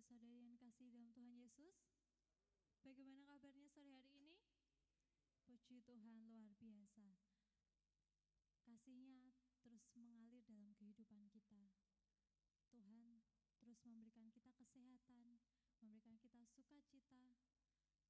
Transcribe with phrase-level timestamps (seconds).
[0.00, 1.76] saudara-saudari yang kasih dalam Tuhan Yesus.
[2.80, 4.40] Bagaimana kabarnya sore hari ini?
[5.44, 7.20] Puji Tuhan luar biasa.
[8.64, 11.68] Kasihnya terus mengalir dalam kehidupan kita.
[12.72, 13.20] Tuhan
[13.60, 15.36] terus memberikan kita kesehatan,
[15.84, 17.36] memberikan kita sukacita,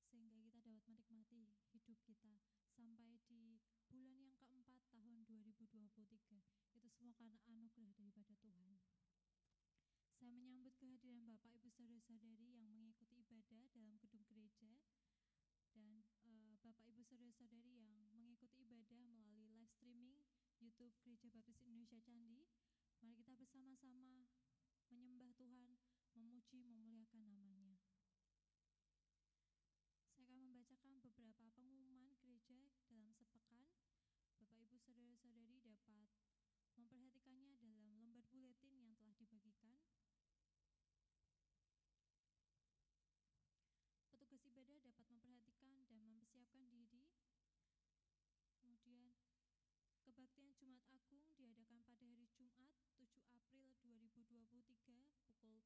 [0.07, 2.39] sehingga kita dapat menikmati hidup kita
[2.71, 3.59] sampai di
[3.91, 6.39] bulan yang keempat tahun 2023.
[6.71, 8.79] Itu semua karena anugerah daripada Tuhan.
[10.21, 14.77] Saya menyambut kehadiran Bapak Ibu Saudara-saudari yang mengikuti ibadah dalam gedung gereja
[15.73, 20.21] dan uh, Bapak Ibu Saudara-saudari yang mengikuti ibadah melalui live streaming
[20.61, 22.45] YouTube Gereja Baptis Indonesia Candi.
[23.01, 24.29] Mari kita bersama-sama
[24.93, 25.81] menyembah Tuhan,
[26.13, 27.81] memuji, memuliakan namanya.
[30.13, 33.65] Saya akan membacakan beberapa pengumuman gereja dalam sepekan.
[34.37, 36.13] Bapak Ibu Saudara-saudari dapat
[36.77, 39.81] memperhatikannya dalam lembar buletin yang telah dibagikan.
[44.11, 47.03] Petugas ibadah dapat memperhatikan dan mempersiapkan diri.
[48.61, 49.11] Kemudian
[50.51, 52.67] Kebaktian Jumat Agung diadakan pada hari Jumat
[52.99, 55.63] 7 April 2023 pukul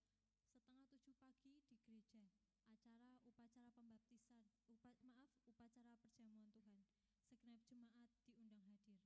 [0.52, 2.28] setengah tujuh pagi di gereja.
[2.68, 6.84] Acara upacara pembaptisan, upa, maaf, upacara perjamuan Tuhan.
[7.24, 9.00] Segenap jemaat diundang hadir.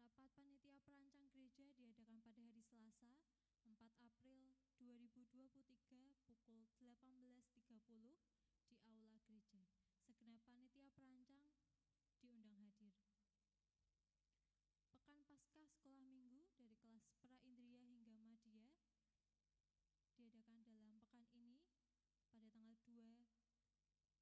[0.00, 3.20] Rapat panitia perancang gereja diadakan pada hari Selasa
[3.68, 5.60] 4 April 2023
[6.24, 7.52] pukul 18.30
[8.64, 9.60] di Aula Gereja.
[10.08, 11.44] Segenap panitia perancang
[12.24, 12.96] diundang hadir.
[14.96, 18.74] Pekan Paskah Sekolah Minggu dari kelas Pra Indria hingga Madya
[20.18, 21.62] diadakan dalam pekan ini
[22.26, 23.22] pada tanggal 2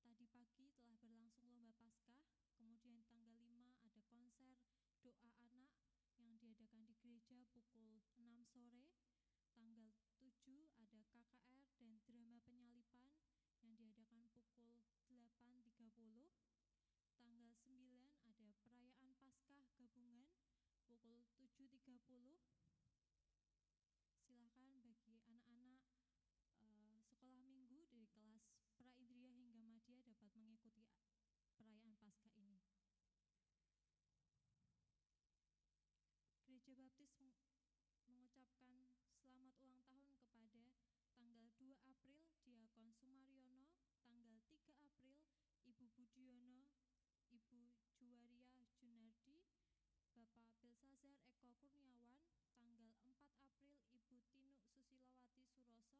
[0.04, 2.20] tadi pagi telah berlangsung lomba Paskah,
[2.60, 3.48] kemudian tanggal 5
[3.80, 4.60] ada konser
[5.00, 5.72] doa anak
[6.20, 8.84] yang diadakan di gereja pukul 6 sore
[9.56, 9.88] tanggal
[10.20, 13.08] 7 ada KKR dan drama penyalipan
[13.64, 16.28] yang diadakan pukul 8.30.
[17.16, 17.72] Tanggal 9
[18.28, 20.28] ada perayaan Paskah gabungan
[20.94, 22.38] pukul 7.30.
[24.22, 25.82] Silahkan bagi anak-anak
[26.62, 28.46] uh, sekolah minggu dari kelas
[28.78, 30.86] pra Indria hingga Madya dapat mengikuti
[31.58, 32.62] perayaan Paskah ini.
[36.46, 37.10] Gereja Baptis
[38.06, 38.86] mengucapkan
[39.18, 40.70] selamat ulang tahun kepada
[41.18, 43.66] tanggal 2 April Diakon Sumaryono,
[44.06, 45.18] tanggal 3 April
[45.66, 46.70] Ibu Budiono,
[47.34, 47.66] Ibu
[47.98, 49.42] Juwaria Junardi,
[50.64, 52.24] Bilsazar Eko Kurniawan,
[52.56, 55.92] tanggal 4 April Ibu Tinuk Susilawati Suroso,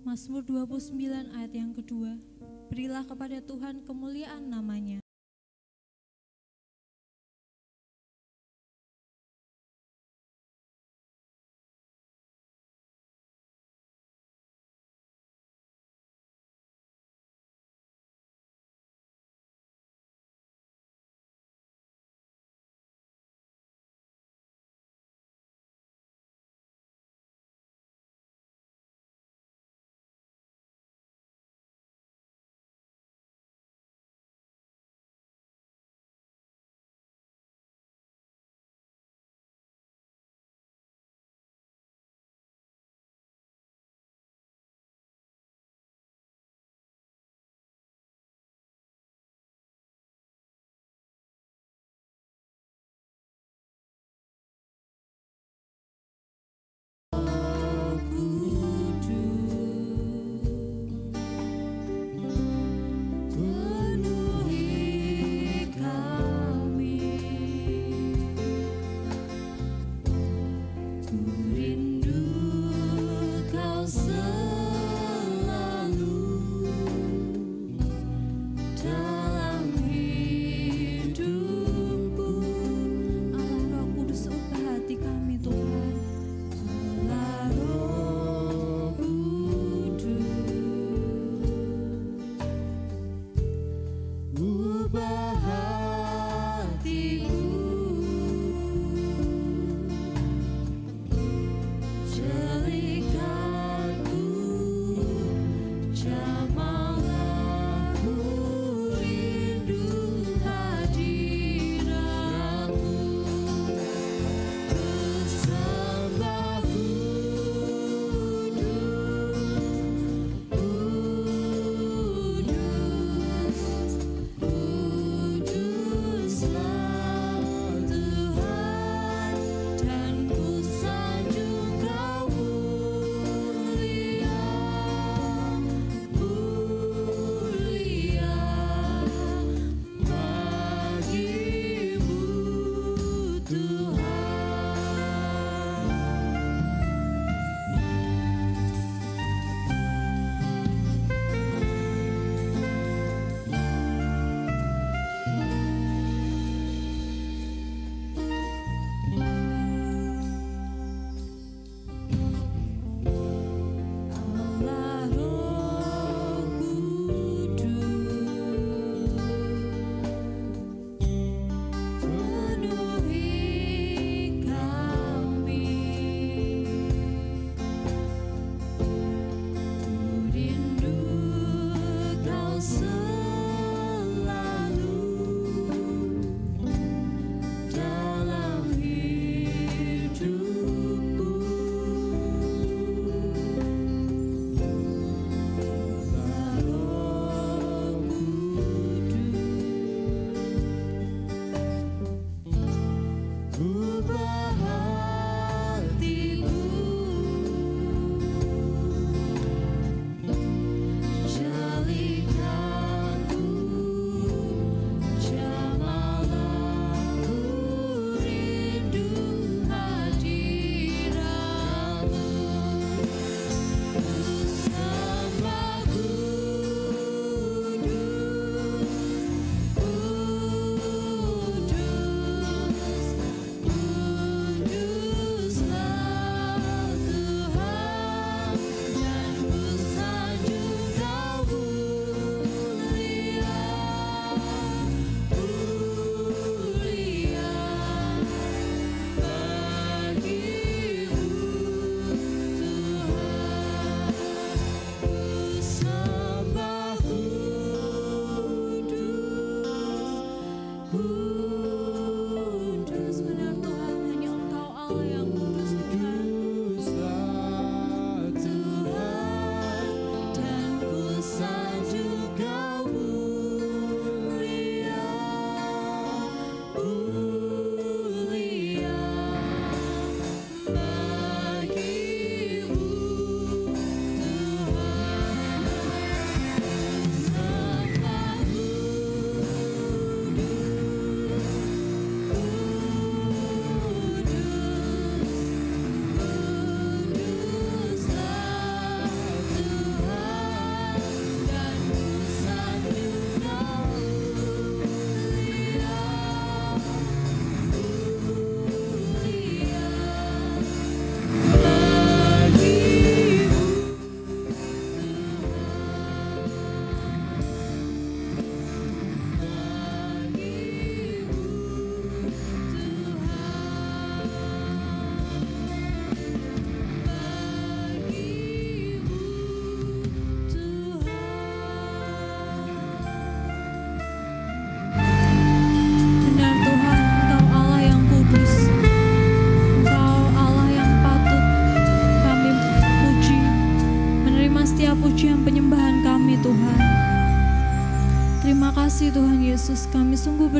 [0.00, 0.96] Mazmur 29
[1.36, 2.16] ayat yang kedua,
[2.72, 4.99] berilah kepada Tuhan kemuliaan namanya.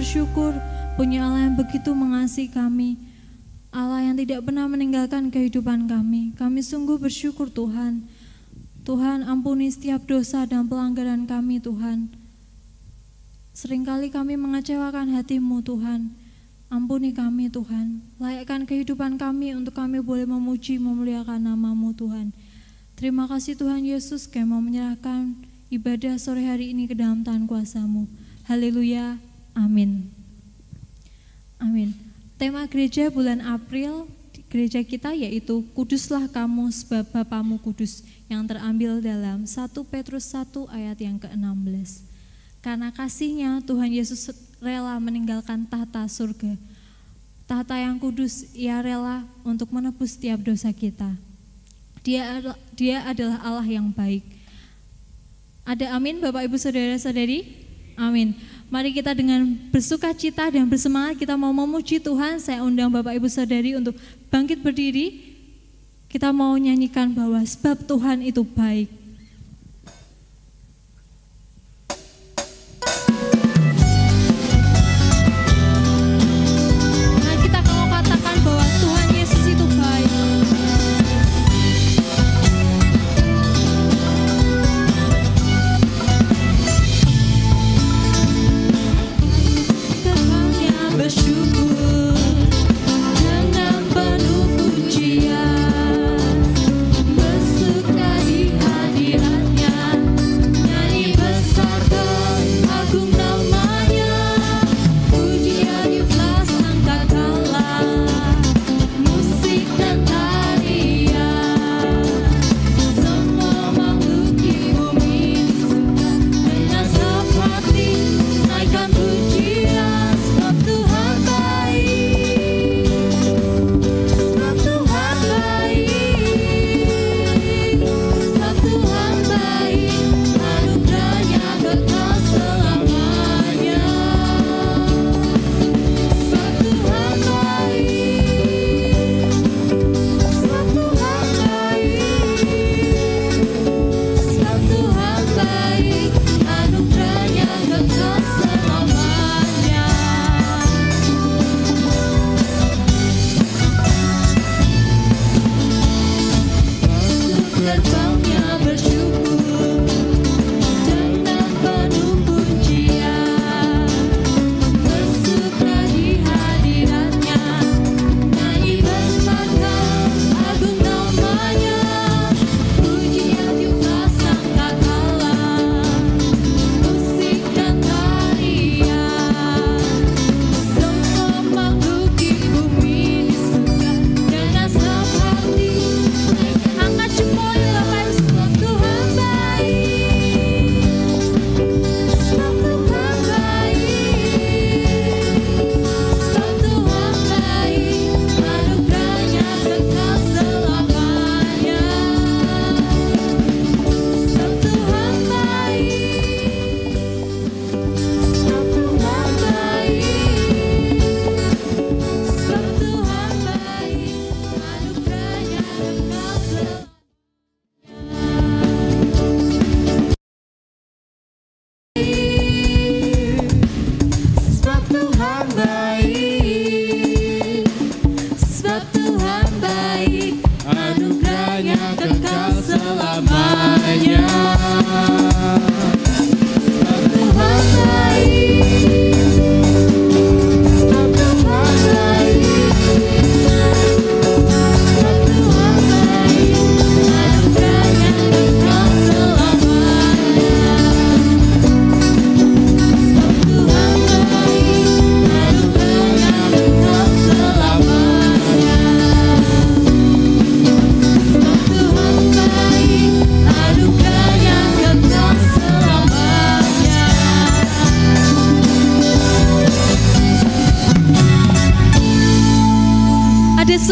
[0.01, 0.57] Bersyukur
[0.97, 2.97] punya Allah yang begitu mengasihi kami.
[3.69, 6.33] Allah yang tidak pernah meninggalkan kehidupan kami.
[6.41, 8.09] Kami sungguh bersyukur Tuhan.
[8.89, 12.09] Tuhan ampuni setiap dosa dan pelanggaran kami Tuhan.
[13.53, 16.17] Seringkali kami mengecewakan hatimu Tuhan.
[16.73, 22.33] Ampuni kami Tuhan, layakkan kehidupan kami untuk kami boleh memuji memuliakan namamu Tuhan.
[22.97, 25.37] Terima kasih Tuhan Yesus kami mau menyerahkan
[25.69, 28.07] ibadah sore hari ini ke dalam tangan kuasamu.
[28.47, 29.19] Haleluya,
[29.61, 30.09] amin.
[31.61, 31.93] Amin.
[32.41, 34.09] Tema gereja bulan April
[34.51, 40.99] gereja kita yaitu Kuduslah kamu sebab Bapamu kudus yang terambil dalam 1 Petrus 1 ayat
[40.99, 42.03] yang ke-16.
[42.61, 46.59] Karena kasihnya Tuhan Yesus rela meninggalkan tahta surga.
[47.49, 51.09] Tahta yang kudus, ia rela untuk menebus setiap dosa kita.
[52.05, 52.41] Dia,
[52.73, 54.23] dia adalah Allah yang baik.
[55.67, 57.70] Ada amin Bapak Ibu Saudara-saudari?
[57.97, 58.37] Amin.
[58.71, 62.39] Mari kita dengan bersuka cita dan bersemangat kita mau memuji Tuhan.
[62.39, 63.99] Saya undang Bapak Ibu Saudari untuk
[64.31, 65.33] bangkit berdiri.
[66.07, 69.00] Kita mau nyanyikan bahwa sebab Tuhan itu baik.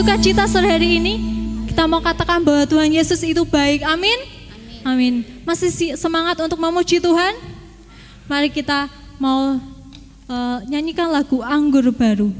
[0.08, 1.20] Sukacita sore hari ini,
[1.68, 3.84] kita mau katakan bahwa Tuhan Yesus itu baik.
[3.84, 4.16] Amin.
[4.80, 5.20] Amin.
[5.44, 5.68] Masih
[6.00, 7.36] semangat untuk memuji Tuhan?
[8.24, 8.88] Mari kita
[9.20, 9.60] mau
[10.32, 12.32] uh, nyanyikan lagu Anggur Baru.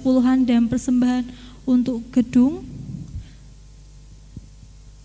[0.00, 1.28] Persepuluhan dan persembahan
[1.68, 2.64] untuk gedung.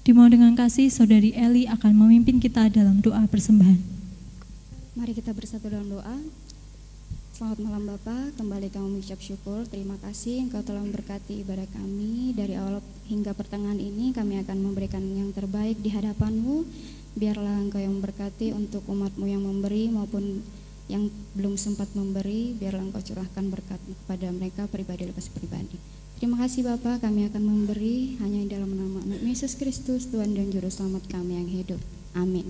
[0.07, 3.75] Dimau dengan kasih, Saudari Eli akan memimpin kita dalam doa persembahan.
[4.95, 6.15] Mari kita bersatu dalam doa.
[7.35, 9.67] Selamat malam Bapak, kembali kami mengucap syukur.
[9.67, 12.31] Terima kasih Engkau telah memberkati ibadah kami.
[12.31, 12.79] Dari awal
[13.11, 16.63] hingga pertengahan ini kami akan memberikan yang terbaik di hadapanmu.
[17.19, 20.39] Biarlah Engkau yang memberkati untuk umatmu yang memberi maupun
[20.91, 22.53] yang belum sempat memberi.
[22.57, 25.77] Biarlah Engkau curahkan berkat kepada mereka pribadi lepas pribadi.
[26.15, 31.03] Terima kasih Bapak, kami akan memberi hanya dalam nama Yesus Kristus, Tuhan dan Juru Selamat
[31.11, 31.81] kami yang hidup.
[32.15, 32.47] Amin.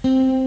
[0.00, 0.39] siap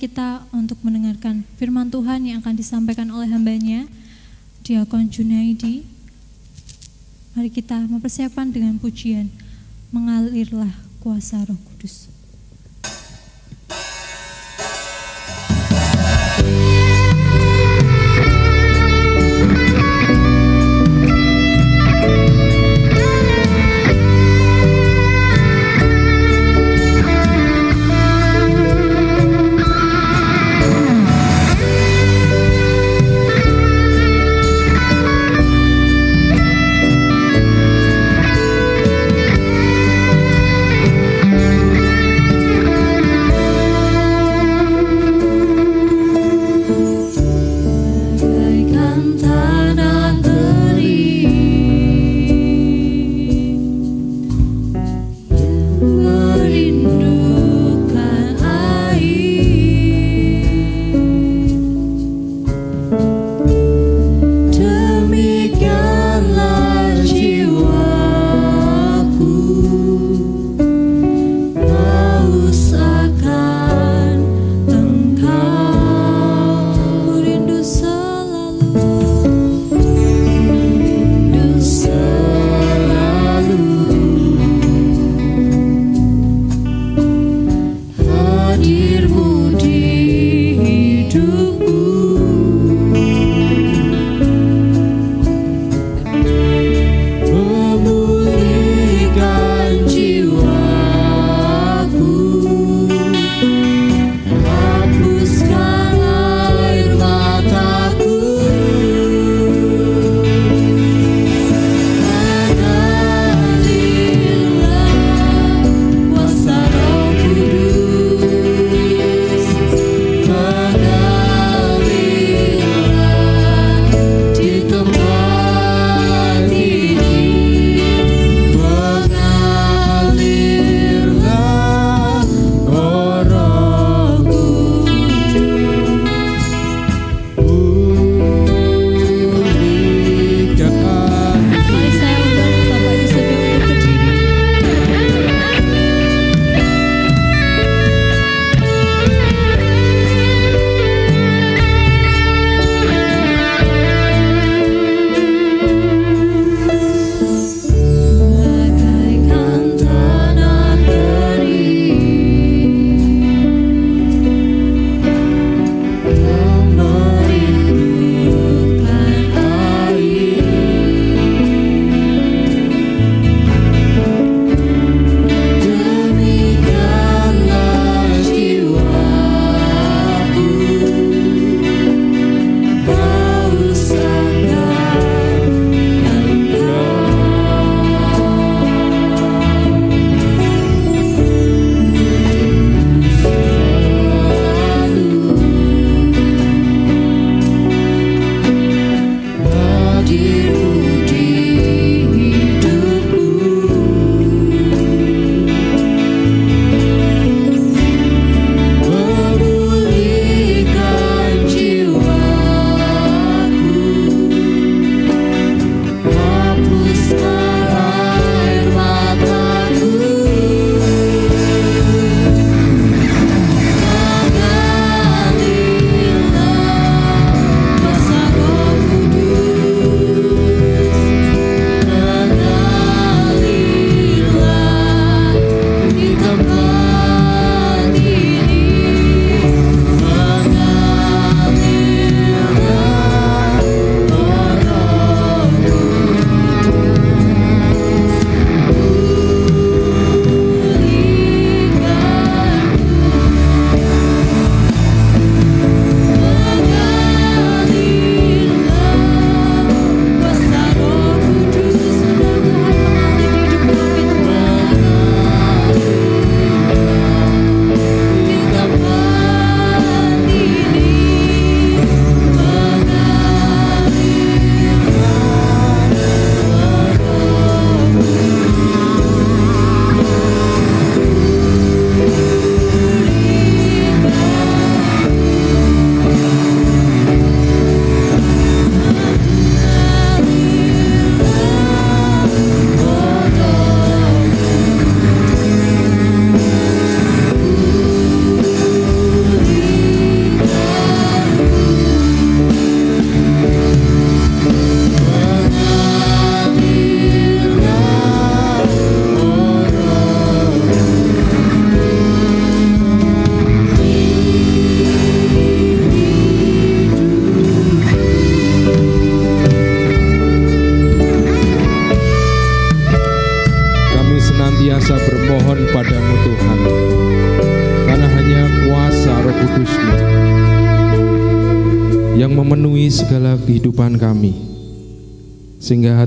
[0.00, 3.84] kita untuk mendengarkan firman Tuhan yang akan disampaikan oleh hambanya,
[4.64, 5.84] Diakon Junaidi.
[7.36, 9.28] Mari kita mempersiapkan dengan pujian,
[9.92, 10.72] mengalirlah
[11.04, 11.69] kuasa roh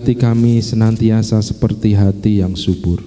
[0.03, 2.99] hati kami senantiasa seperti hati yang subur.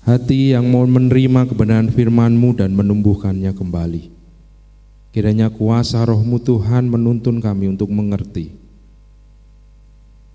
[0.00, 4.08] Hati yang mau menerima kebenaran firman-Mu dan menumbuhkannya kembali.
[5.12, 8.56] Kiranya kuasa rohmu Tuhan menuntun kami untuk mengerti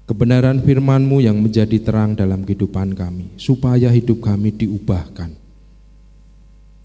[0.05, 5.33] kebenaran firman-Mu yang menjadi terang dalam kehidupan kami, supaya hidup kami diubahkan.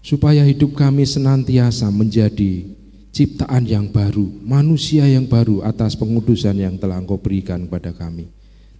[0.01, 2.65] Supaya hidup kami senantiasa menjadi
[3.13, 8.25] ciptaan yang baru, manusia yang baru atas pengudusan yang telah Engkau berikan kepada kami.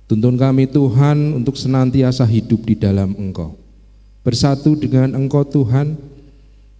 [0.09, 3.55] Tuntun kami Tuhan untuk senantiasa hidup di dalam Engkau.
[4.25, 5.95] Bersatu dengan Engkau Tuhan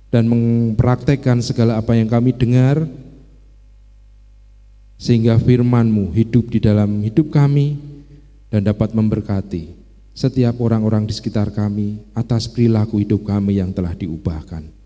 [0.10, 2.90] dan mempraktekkan segala apa yang kami dengar
[4.98, 7.78] sehingga firman-Mu hidup di dalam hidup kami
[8.50, 9.74] dan dapat memberkati
[10.14, 14.83] setiap orang-orang di sekitar kami atas perilaku hidup kami yang telah diubahkan.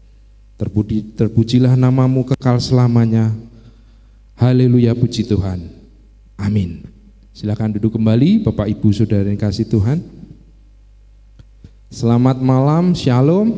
[0.57, 3.29] Terpuji, terpujilah namamu kekal selamanya.
[4.33, 5.69] Haleluya puji Tuhan.
[6.33, 6.81] Amin.
[7.29, 10.01] Silakan duduk kembali Bapak Ibu Saudara yang kasih Tuhan.
[11.93, 13.53] Selamat malam, Shalom.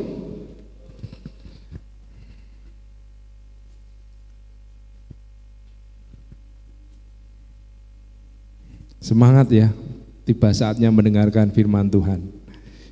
[9.00, 9.72] Semangat ya,
[10.28, 12.39] tiba saatnya mendengarkan firman Tuhan.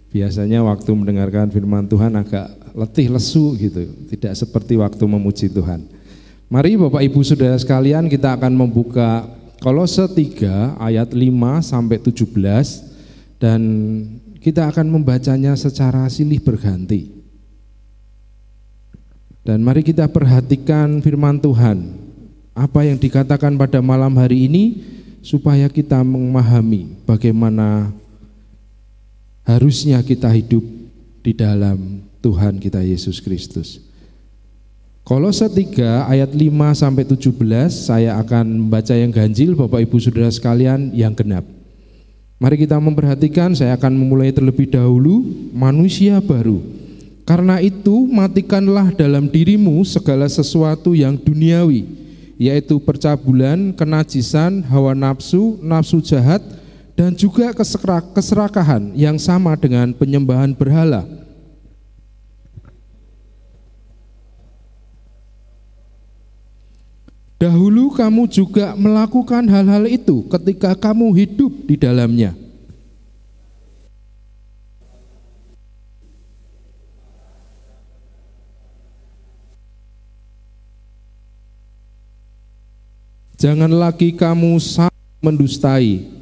[0.09, 5.85] Biasanya waktu mendengarkan firman Tuhan agak letih lesu gitu, tidak seperti waktu memuji Tuhan.
[6.49, 9.29] Mari Bapak Ibu Saudara sekalian kita akan membuka
[9.61, 11.19] Kolose 3 ayat 5
[11.61, 13.61] sampai 17 dan
[14.41, 17.11] kita akan membacanya secara silih berganti.
[19.45, 21.97] Dan mari kita perhatikan firman Tuhan.
[22.57, 24.85] Apa yang dikatakan pada malam hari ini
[25.21, 27.93] supaya kita memahami bagaimana
[29.49, 30.61] harusnya kita hidup
[31.25, 33.81] di dalam Tuhan kita Yesus Kristus.
[35.09, 37.33] Kolose 3 ayat 5 sampai 17
[37.73, 41.49] saya akan membaca yang ganjil Bapak Ibu Saudara sekalian yang genap.
[42.37, 45.25] Mari kita memperhatikan saya akan memulai terlebih dahulu
[45.57, 46.61] manusia baru.
[47.25, 51.89] Karena itu matikanlah dalam dirimu segala sesuatu yang duniawi
[52.39, 56.39] yaitu percabulan, kenajisan, hawa nafsu, nafsu jahat,
[56.99, 57.55] dan juga
[58.11, 61.07] keserakahan yang sama dengan penyembahan berhala.
[67.39, 72.35] Dahulu kamu juga melakukan hal-hal itu ketika kamu hidup di dalamnya.
[83.39, 84.59] Jangan lagi kamu
[85.23, 86.18] mendustai,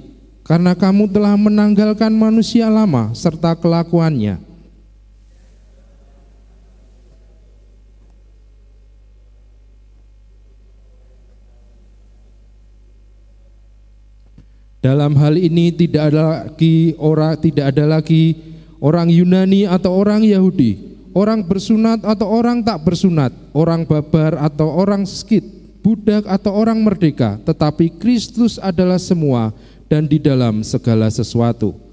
[0.46, 4.38] karena kamu telah menanggalkan manusia lama serta kelakuannya.
[14.78, 18.38] Dalam hal ini tidak ada lagi orang tidak ada lagi
[18.78, 20.78] orang Yunani atau orang Yahudi,
[21.10, 25.42] orang bersunat atau orang tak bersunat, orang babar atau orang skit,
[25.82, 29.50] budak atau orang merdeka, tetapi Kristus adalah semua
[29.86, 31.86] dan di dalam segala sesuatu.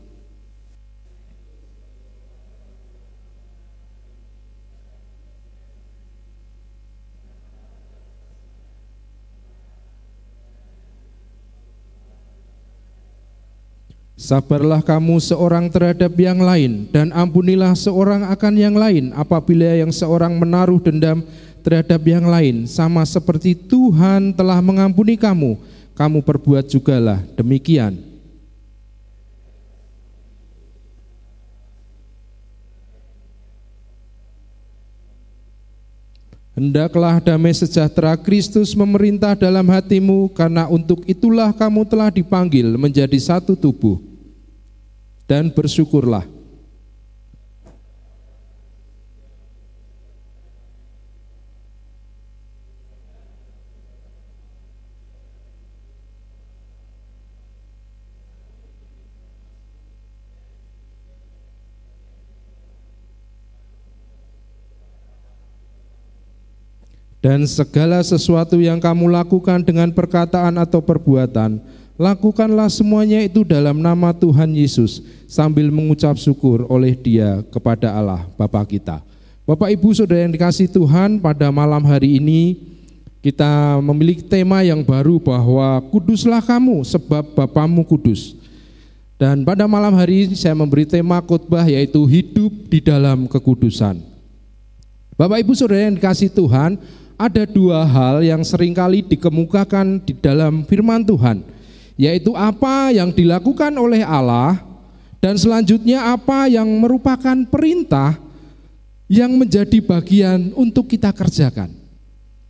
[14.23, 20.39] Sabarlah kamu seorang terhadap yang lain, dan ampunilah seorang akan yang lain apabila yang seorang
[20.39, 21.27] menaruh dendam
[21.59, 25.59] terhadap yang lain, sama seperti Tuhan telah mengampuni kamu,
[25.93, 28.13] kamu perbuat jugalah demikian.
[36.53, 43.57] Hendaklah damai sejahtera Kristus memerintah dalam hatimu, karena untuk itulah kamu telah dipanggil menjadi satu
[43.57, 43.97] tubuh.
[45.25, 46.42] Dan bersyukurlah.
[67.23, 71.55] Dan segala sesuatu yang kamu lakukan dengan perkataan atau perbuatan,
[71.95, 78.59] lakukanlah semuanya itu dalam nama Tuhan Yesus sambil mengucap syukur oleh Dia kepada Allah Bapa
[78.67, 78.99] kita.
[79.47, 82.59] Bapak Ibu Saudara yang dikasih Tuhan, pada malam hari ini
[83.23, 88.35] kita memiliki tema yang baru bahwa kuduslah kamu sebab Bapamu kudus.
[89.15, 94.11] Dan pada malam hari ini saya memberi tema khotbah yaitu hidup di dalam kekudusan.
[95.15, 96.75] Bapak Ibu Saudara yang dikasih Tuhan,
[97.23, 101.39] ada dua hal yang sering kali dikemukakan di dalam firman Tuhan,
[101.95, 104.59] yaitu apa yang dilakukan oleh Allah
[105.23, 108.19] dan selanjutnya apa yang merupakan perintah
[109.07, 111.71] yang menjadi bagian untuk kita kerjakan.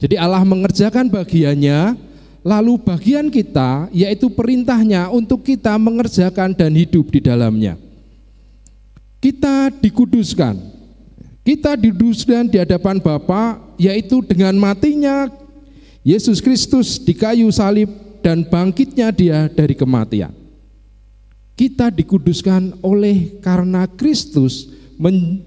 [0.02, 1.94] Jadi Allah mengerjakan bagiannya,
[2.42, 7.78] lalu bagian kita yaitu perintahnya untuk kita mengerjakan dan hidup di dalamnya.
[9.22, 10.73] Kita dikuduskan,
[11.44, 15.28] kita diduduskan di hadapan Bapa yaitu dengan matinya
[16.04, 17.92] Yesus Kristus di kayu salib
[18.24, 20.32] dan bangkitnya dia dari kematian.
[21.54, 24.72] Kita dikuduskan oleh karena Kristus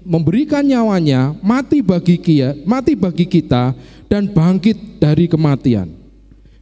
[0.05, 3.73] memberikan nyawanya mati bagi kita, mati bagi kita
[4.05, 5.89] dan bangkit dari kematian.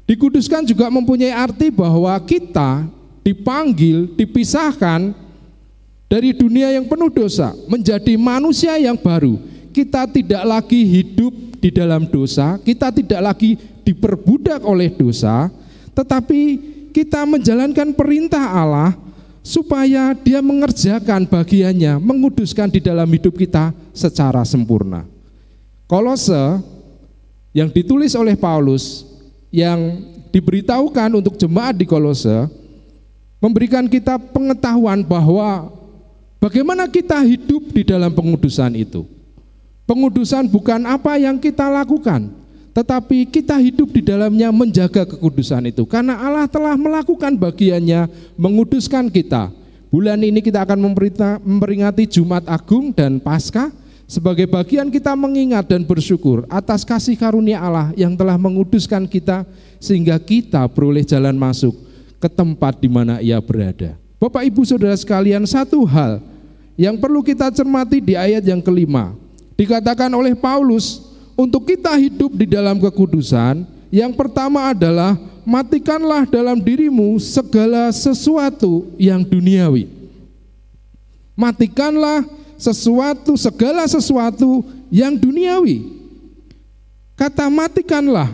[0.08, 2.88] Dikuduskan juga mempunyai arti bahwa kita
[3.26, 5.25] dipanggil, dipisahkan
[6.06, 9.42] dari dunia yang penuh dosa menjadi manusia yang baru.
[9.76, 15.52] Kita tidak lagi hidup di dalam dosa, kita tidak lagi diperbudak oleh dosa,
[15.92, 16.42] tetapi
[16.96, 18.96] kita menjalankan perintah Allah
[19.44, 25.04] supaya dia mengerjakan bagiannya, menguduskan di dalam hidup kita secara sempurna.
[25.86, 26.64] Kolose
[27.52, 29.06] yang ditulis oleh Paulus
[29.54, 30.02] yang
[30.34, 32.50] diberitahukan untuk jemaat di Kolose
[33.38, 35.70] memberikan kita pengetahuan bahwa
[36.40, 39.06] bagaimana kita hidup di dalam pengudusan itu.
[39.86, 42.34] Pengudusan bukan apa yang kita lakukan,
[42.74, 45.86] tetapi kita hidup di dalamnya menjaga kekudusan itu.
[45.86, 49.54] Karena Allah telah melakukan bagiannya menguduskan kita.
[49.94, 50.92] Bulan ini kita akan
[51.40, 53.72] memperingati Jumat Agung dan Paskah
[54.06, 59.46] sebagai bagian kita mengingat dan bersyukur atas kasih karunia Allah yang telah menguduskan kita
[59.80, 61.74] sehingga kita beroleh jalan masuk
[62.20, 63.98] ke tempat di mana ia berada.
[64.16, 66.24] Bapak Ibu Saudara sekalian, satu hal
[66.80, 69.16] yang perlu kita cermati di ayat yang kelima.
[69.56, 71.04] Dikatakan oleh Paulus,
[71.36, 79.24] untuk kita hidup di dalam kekudusan, yang pertama adalah matikanlah dalam dirimu segala sesuatu yang
[79.24, 79.88] duniawi.
[81.36, 82.24] Matikanlah
[82.56, 85.92] sesuatu, segala sesuatu yang duniawi.
[87.16, 88.32] Kata matikanlah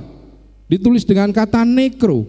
[0.70, 2.26] ditulis dengan kata nekro,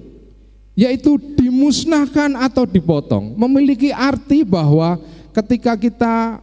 [0.72, 3.36] yaitu dimusnahkan atau dipotong.
[3.36, 4.96] Memiliki arti bahwa
[5.36, 6.40] ketika kita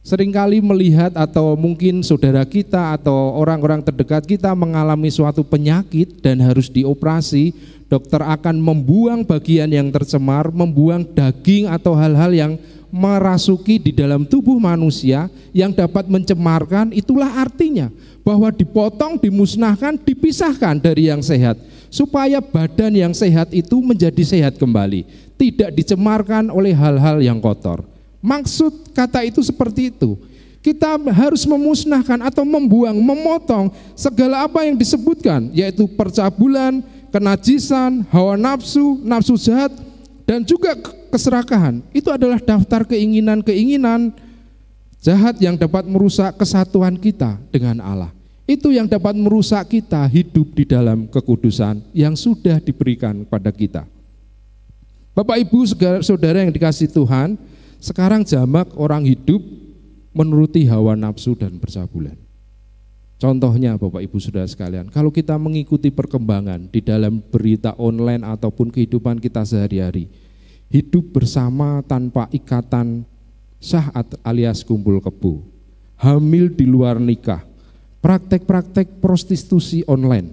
[0.00, 6.40] sering kali melihat atau mungkin saudara kita atau orang-orang terdekat kita mengalami suatu penyakit dan
[6.40, 7.52] harus dioperasi,
[7.88, 12.52] dokter akan membuang bagian yang tercemar, membuang daging atau hal-hal yang
[12.90, 17.88] merasuki di dalam tubuh manusia yang dapat mencemarkan, itulah artinya
[18.26, 21.56] bahwa dipotong, dimusnahkan, dipisahkan dari yang sehat
[21.90, 25.06] supaya badan yang sehat itu menjadi sehat kembali,
[25.38, 27.82] tidak dicemarkan oleh hal-hal yang kotor.
[28.20, 30.18] Maksud kata itu seperti itu.
[30.60, 39.00] Kita harus memusnahkan atau membuang, memotong segala apa yang disebutkan, yaitu percabulan, kenajisan, hawa nafsu,
[39.00, 39.72] nafsu jahat,
[40.28, 40.76] dan juga
[41.10, 41.82] keserakahan.
[41.90, 44.14] Itu adalah daftar keinginan-keinginan
[45.02, 48.10] jahat yang dapat merusak kesatuan kita dengan Allah.
[48.46, 53.82] Itu yang dapat merusak kita hidup di dalam kekudusan yang sudah diberikan kepada kita.
[55.14, 55.66] Bapak Ibu
[56.02, 57.38] saudara yang dikasih Tuhan,
[57.78, 59.42] sekarang jamak orang hidup
[60.10, 62.18] menuruti hawa nafsu dan percabulan.
[63.20, 69.20] Contohnya Bapak Ibu Saudara sekalian, kalau kita mengikuti perkembangan di dalam berita online ataupun kehidupan
[69.20, 70.08] kita sehari-hari,
[70.70, 73.02] hidup bersama tanpa ikatan
[73.58, 73.90] sah
[74.22, 75.42] alias kumpul kebo,
[75.98, 77.42] hamil di luar nikah,
[77.98, 80.30] praktek-praktek prostitusi online,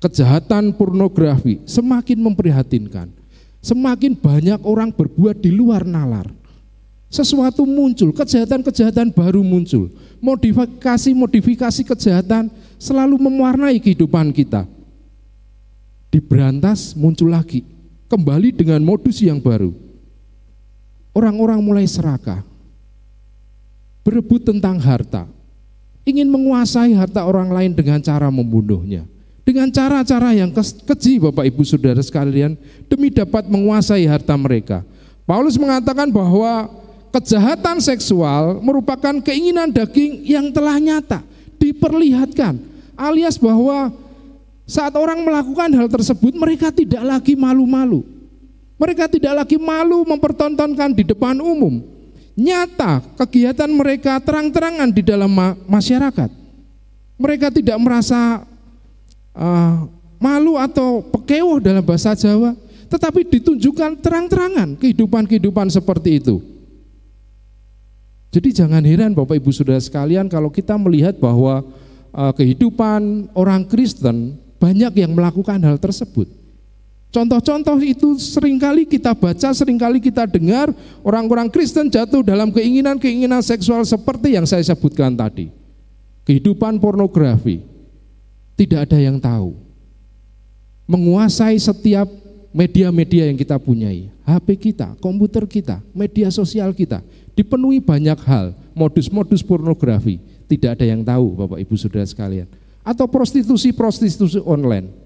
[0.00, 3.08] kejahatan pornografi semakin memprihatinkan.
[3.62, 6.26] Semakin banyak orang berbuat di luar nalar.
[7.06, 9.86] Sesuatu muncul, kejahatan-kejahatan baru muncul.
[10.18, 14.66] Modifikasi-modifikasi kejahatan selalu mewarnai kehidupan kita.
[16.10, 17.62] Diberantas muncul lagi
[18.12, 19.72] kembali dengan modus yang baru.
[21.16, 22.44] Orang-orang mulai serakah,
[24.04, 25.24] berebut tentang harta,
[26.04, 29.08] ingin menguasai harta orang lain dengan cara membunuhnya.
[29.42, 32.54] Dengan cara-cara yang keji Bapak Ibu Saudara sekalian
[32.86, 34.86] demi dapat menguasai harta mereka.
[35.26, 36.70] Paulus mengatakan bahwa
[37.10, 41.20] kejahatan seksual merupakan keinginan daging yang telah nyata,
[41.58, 42.60] diperlihatkan,
[42.94, 43.90] alias bahwa
[44.72, 48.00] saat orang melakukan hal tersebut, mereka tidak lagi malu-malu.
[48.80, 51.84] Mereka tidak lagi malu mempertontonkan di depan umum.
[52.32, 55.28] Nyata kegiatan mereka terang-terangan di dalam
[55.68, 56.32] masyarakat.
[57.20, 58.48] Mereka tidak merasa
[59.36, 59.84] uh,
[60.16, 62.56] malu atau pekewuh dalam bahasa Jawa,
[62.88, 66.40] tetapi ditunjukkan terang-terangan kehidupan-kehidupan seperti itu.
[68.32, 71.60] Jadi jangan heran Bapak Ibu Saudara sekalian kalau kita melihat bahwa
[72.16, 76.30] uh, kehidupan orang Kristen banyak yang melakukan hal tersebut.
[77.12, 80.70] Contoh-contoh itu sering kali kita baca, sering kali kita dengar
[81.02, 85.50] orang-orang Kristen jatuh dalam keinginan-keinginan seksual seperti yang saya sebutkan tadi.
[86.24, 87.66] Kehidupan pornografi,
[88.56, 89.58] tidak ada yang tahu.
[90.88, 92.06] Menguasai setiap
[92.54, 97.04] media-media yang kita punyai, HP kita, komputer kita, media sosial kita,
[97.36, 100.16] dipenuhi banyak hal, modus-modus pornografi,
[100.48, 102.61] tidak ada yang tahu Bapak Ibu Saudara sekalian.
[102.82, 105.02] Atau prostitusi-prostitusi online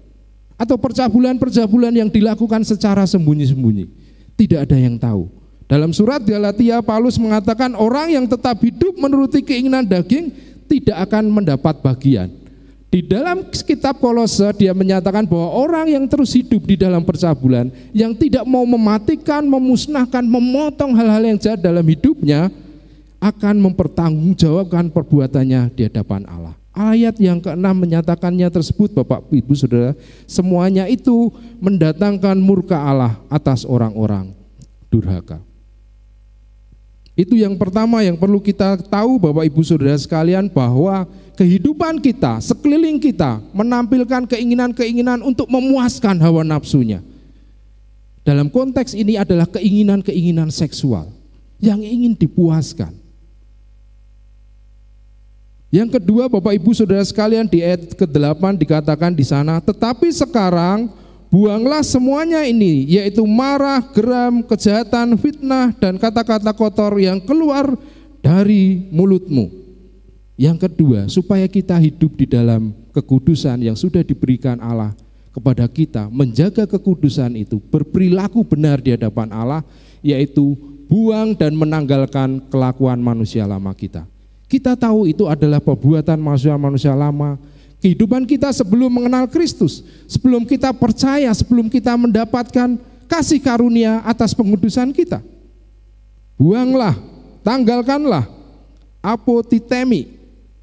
[0.57, 3.85] atau percabulan-percabulan yang dilakukan secara sembunyi-sembunyi.
[4.33, 5.29] Tidak ada yang tahu.
[5.69, 10.33] Dalam surat Galatia Paulus mengatakan orang yang tetap hidup menuruti keinginan daging
[10.65, 12.33] tidak akan mendapat bagian.
[12.87, 18.15] Di dalam kitab Kolose dia menyatakan bahwa orang yang terus hidup di dalam percabulan yang
[18.15, 22.47] tidak mau mematikan, memusnahkan, memotong hal-hal yang jahat dalam hidupnya
[23.19, 26.55] akan mempertanggungjawabkan perbuatannya di hadapan Allah.
[26.77, 29.97] Ayat yang keenam menyatakannya tersebut Bapak Ibu Saudara,
[30.29, 34.29] semuanya itu mendatangkan murka Allah atas orang-orang
[34.93, 35.41] durhaka.
[37.17, 43.01] Itu yang pertama yang perlu kita tahu Bapak Ibu Saudara sekalian bahwa kehidupan kita, sekeliling
[43.01, 47.01] kita menampilkan keinginan-keinginan untuk memuaskan hawa nafsunya.
[48.21, 51.09] Dalam konteks ini adalah keinginan-keinginan seksual
[51.57, 53.06] yang ingin dipuaskan.
[55.77, 60.89] Yang kedua Bapak Ibu Saudara sekalian di ayat ke-8 dikatakan di sana, tetapi sekarang
[61.29, 67.77] buanglah semuanya ini, yaitu marah, geram, kejahatan, fitnah, dan kata-kata kotor yang keluar
[68.25, 69.53] dari mulutmu.
[70.33, 74.97] Yang kedua, supaya kita hidup di dalam kekudusan yang sudah diberikan Allah
[75.29, 79.61] kepada kita, menjaga kekudusan itu, berperilaku benar di hadapan Allah,
[80.01, 80.57] yaitu
[80.89, 84.16] buang dan menanggalkan kelakuan manusia lama kita.
[84.47, 87.35] Kita tahu itu adalah perbuatan manusia-manusia lama.
[87.77, 94.89] Kehidupan kita sebelum mengenal Kristus, sebelum kita percaya, sebelum kita mendapatkan kasih karunia atas pengudusan
[94.95, 95.21] kita.
[96.39, 96.97] Buanglah,
[97.45, 98.25] tanggalkanlah
[99.03, 100.09] apotitemi,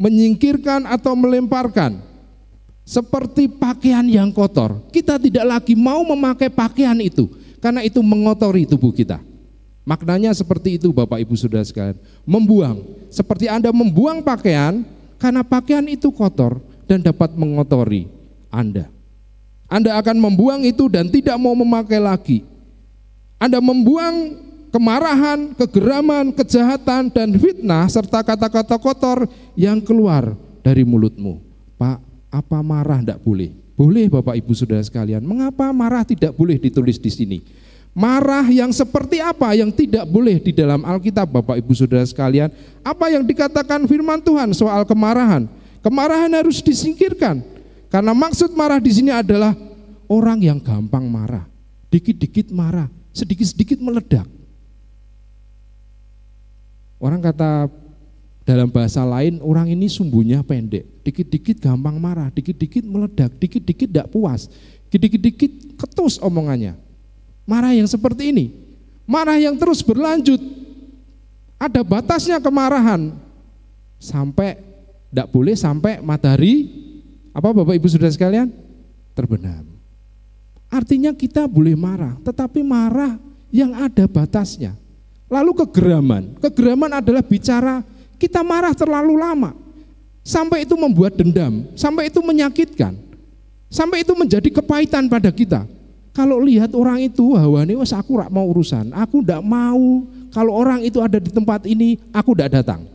[0.00, 2.00] menyingkirkan atau melemparkan
[2.84, 4.80] seperti pakaian yang kotor.
[4.92, 7.30] Kita tidak lagi mau memakai pakaian itu
[7.60, 9.33] karena itu mengotori tubuh kita.
[9.84, 12.00] Maknanya seperti itu Bapak Ibu Saudara sekalian.
[12.24, 12.80] Membuang.
[13.12, 14.80] Seperti Anda membuang pakaian
[15.20, 16.58] karena pakaian itu kotor
[16.88, 18.08] dan dapat mengotori
[18.48, 18.88] Anda.
[19.68, 22.38] Anda akan membuang itu dan tidak mau memakai lagi.
[23.36, 24.40] Anda membuang
[24.72, 30.32] kemarahan, kegeraman, kejahatan, dan fitnah serta kata-kata kotor yang keluar
[30.64, 31.44] dari mulutmu.
[31.76, 32.00] Pak,
[32.32, 33.52] apa marah tidak boleh?
[33.74, 35.20] Boleh Bapak Ibu Saudara sekalian.
[35.22, 37.38] Mengapa marah tidak boleh ditulis di sini?
[37.94, 42.50] Marah yang seperti apa yang tidak boleh di dalam Alkitab Bapak Ibu Saudara sekalian?
[42.82, 45.46] Apa yang dikatakan firman Tuhan soal kemarahan?
[45.78, 47.38] Kemarahan harus disingkirkan.
[47.94, 49.54] Karena maksud marah di sini adalah
[50.10, 51.46] orang yang gampang marah.
[51.86, 54.26] Dikit-dikit marah, sedikit-sedikit meledak.
[56.98, 57.70] Orang kata
[58.42, 64.50] dalam bahasa lain orang ini sumbunya pendek, dikit-dikit gampang marah, dikit-dikit meledak, dikit-dikit tidak puas,
[64.90, 66.74] dikit-dikit ketus omongannya.
[67.44, 68.46] Marah yang seperti ini,
[69.04, 70.40] marah yang terus berlanjut.
[71.60, 73.12] Ada batasnya kemarahan.
[74.00, 74.60] Sampai
[75.08, 76.68] tidak boleh sampai matahari
[77.32, 78.48] apa Bapak Ibu Saudara sekalian
[79.14, 79.64] terbenam.
[80.68, 83.16] Artinya kita boleh marah, tetapi marah
[83.54, 84.74] yang ada batasnya.
[85.30, 86.34] Lalu kegeraman.
[86.42, 87.86] Kegeraman adalah bicara
[88.18, 89.54] kita marah terlalu lama.
[90.24, 92.96] Sampai itu membuat dendam, sampai itu menyakitkan.
[93.68, 95.68] Sampai itu menjadi kepahitan pada kita.
[96.14, 100.82] Kalau lihat orang itu hawane wes aku rak mau urusan, aku ndak mau kalau orang
[100.82, 102.86] itu ada di tempat ini, aku ndak datang.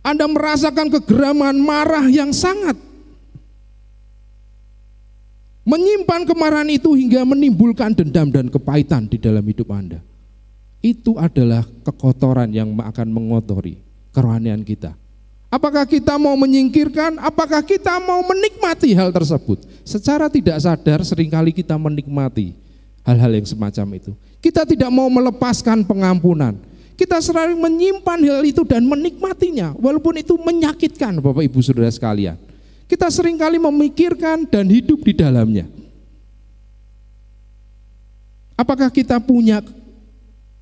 [0.00, 2.76] Anda merasakan kegeraman, marah yang sangat.
[5.68, 10.00] Menyimpan kemarahan itu hingga menimbulkan dendam dan kepahitan di dalam hidup Anda.
[10.80, 13.76] Itu adalah kekotoran yang akan mengotori
[14.16, 14.96] kerohanian kita.
[15.50, 17.18] Apakah kita mau menyingkirkan?
[17.18, 19.66] Apakah kita mau menikmati hal tersebut?
[19.82, 22.54] Secara tidak sadar sering kali kita menikmati
[23.02, 24.14] hal-hal yang semacam itu.
[24.38, 26.54] Kita tidak mau melepaskan pengampunan.
[26.94, 32.38] Kita sering menyimpan hal itu dan menikmatinya walaupun itu menyakitkan Bapak Ibu Saudara sekalian.
[32.86, 35.66] Kita sering kali memikirkan dan hidup di dalamnya.
[38.54, 39.64] Apakah kita punya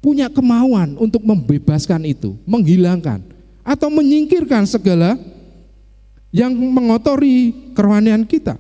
[0.01, 3.38] punya kemauan untuk membebaskan itu, menghilangkan?
[3.68, 5.20] Atau menyingkirkan segala
[6.32, 8.56] yang mengotori kerohanian kita.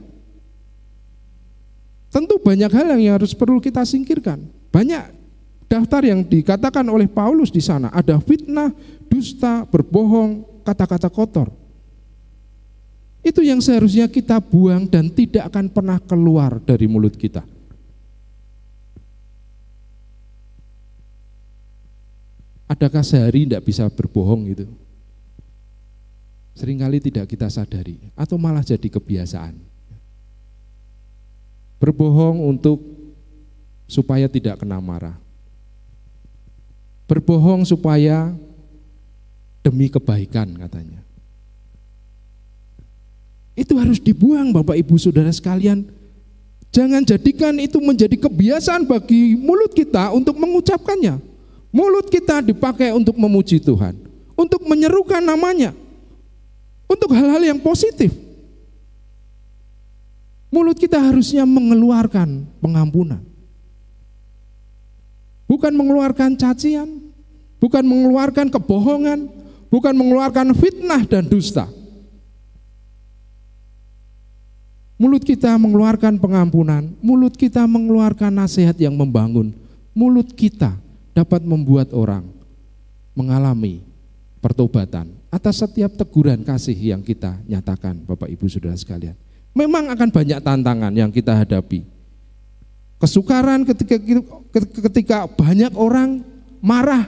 [2.12, 4.44] Tentu banyak hal yang harus perlu kita singkirkan.
[4.68, 5.16] Banyak
[5.64, 7.88] daftar yang dikatakan oleh Paulus di sana.
[7.88, 8.72] Ada fitnah,
[9.08, 11.48] dusta, berbohong, kata-kata kotor.
[13.24, 17.44] Itu yang seharusnya kita buang dan tidak akan pernah keluar dari mulut kita.
[22.68, 24.87] Adakah sehari tidak bisa berbohong itu?
[26.58, 29.54] Seringkali tidak kita sadari atau malah jadi kebiasaan.
[31.78, 32.82] Berbohong untuk
[33.86, 35.14] supaya tidak kena marah.
[37.06, 38.34] Berbohong supaya
[39.62, 40.98] demi kebaikan katanya.
[43.54, 45.86] Itu harus dibuang Bapak Ibu Saudara sekalian.
[46.74, 51.22] Jangan jadikan itu menjadi kebiasaan bagi mulut kita untuk mengucapkannya.
[51.70, 53.94] Mulut kita dipakai untuk memuji Tuhan,
[54.34, 55.70] untuk menyerukan namanya,
[56.88, 58.10] untuk hal-hal yang positif.
[60.48, 63.20] Mulut kita harusnya mengeluarkan pengampunan.
[65.44, 67.12] Bukan mengeluarkan cacian,
[67.60, 69.28] bukan mengeluarkan kebohongan,
[69.68, 71.68] bukan mengeluarkan fitnah dan dusta.
[74.98, 79.54] Mulut kita mengeluarkan pengampunan, mulut kita mengeluarkan nasihat yang membangun,
[79.94, 80.74] mulut kita
[81.14, 82.26] dapat membuat orang
[83.14, 83.82] mengalami
[84.42, 89.16] pertobatan atas setiap teguran kasih yang kita nyatakan Bapak Ibu Saudara sekalian.
[89.52, 91.84] Memang akan banyak tantangan yang kita hadapi.
[92.98, 93.96] Kesukaran ketika
[94.82, 96.24] ketika banyak orang
[96.58, 97.06] marah,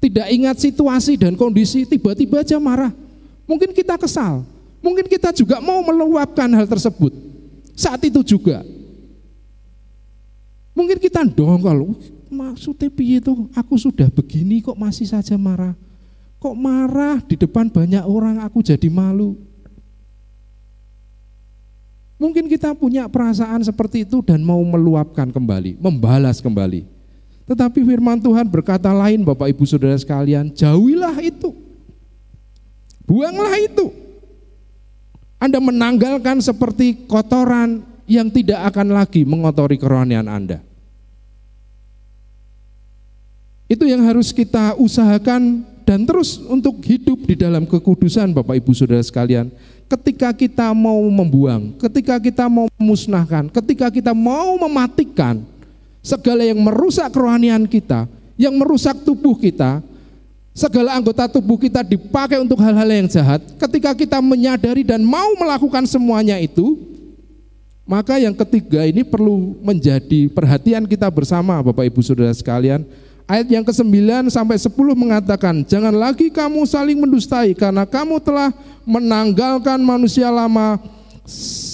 [0.00, 2.94] tidak ingat situasi dan kondisi, tiba-tiba aja marah.
[3.44, 4.46] Mungkin kita kesal,
[4.80, 7.12] mungkin kita juga mau meluapkan hal tersebut.
[7.76, 8.64] Saat itu juga.
[10.72, 11.98] Mungkin kita dongkol,
[12.30, 15.74] maksudnya piye itu aku sudah begini kok masih saja marah
[16.38, 17.18] kok marah?
[17.22, 19.38] Di depan banyak orang aku jadi malu.
[22.18, 26.82] Mungkin kita punya perasaan seperti itu dan mau meluapkan kembali membalas kembali.
[27.46, 31.54] Tetapi firman Tuhan berkata lain Bapak Ibu Saudara sekalian jauhilah itu.
[33.06, 33.88] Buanglah itu.
[35.38, 40.60] Anda menanggalkan seperti kotoran yang tidak akan lagi mengotori kerohanian Anda.
[43.70, 49.00] Itu yang harus kita usahakan dan terus untuk hidup di dalam kekudusan Bapak Ibu Saudara
[49.00, 49.48] sekalian.
[49.88, 55.40] Ketika kita mau membuang, ketika kita mau memusnahkan, ketika kita mau mematikan
[56.04, 58.04] segala yang merusak kerohanian kita,
[58.36, 59.80] yang merusak tubuh kita,
[60.52, 65.88] segala anggota tubuh kita dipakai untuk hal-hal yang jahat, ketika kita menyadari dan mau melakukan
[65.88, 66.84] semuanya itu,
[67.88, 72.84] maka yang ketiga ini perlu menjadi perhatian kita bersama Bapak Ibu Saudara sekalian,
[73.28, 78.56] Ayat yang ke-9 sampai 10 mengatakan, "Jangan lagi kamu saling mendustai karena kamu telah
[78.88, 80.80] menanggalkan manusia lama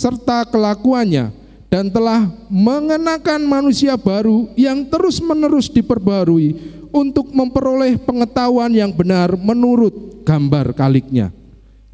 [0.03, 1.31] serta kelakuannya
[1.71, 6.59] dan telah mengenakan manusia baru yang terus-menerus diperbarui
[6.91, 11.31] untuk memperoleh pengetahuan yang benar menurut gambar kaliknya."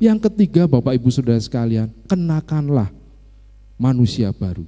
[0.01, 2.89] Yang ketiga, Bapak Ibu Saudara sekalian, kenakanlah
[3.77, 4.65] manusia baru.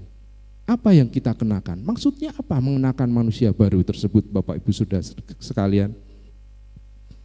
[0.63, 1.83] Apa yang kita kenakan?
[1.83, 5.03] Maksudnya apa mengenakan manusia baru tersebut Bapak Ibu sudah
[5.43, 5.91] sekalian?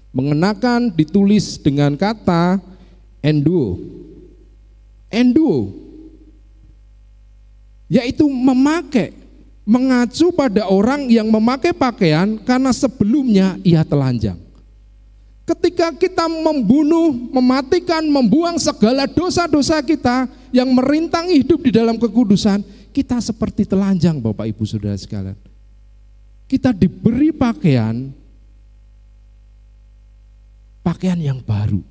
[0.09, 2.57] Mengenakan ditulis dengan kata
[3.21, 3.77] endo.
[5.07, 5.88] Endo
[7.88, 9.15] yaitu memakai
[9.67, 14.39] mengacu pada orang yang memakai pakaian karena sebelumnya ia telanjang.
[15.47, 22.59] Ketika kita membunuh, mematikan, membuang segala dosa-dosa kita yang merintang hidup di dalam kekudusan,
[22.98, 25.38] kita seperti telanjang Bapak Ibu Saudara sekalian.
[26.50, 28.10] Kita diberi pakaian
[30.82, 31.86] pakaian yang baru.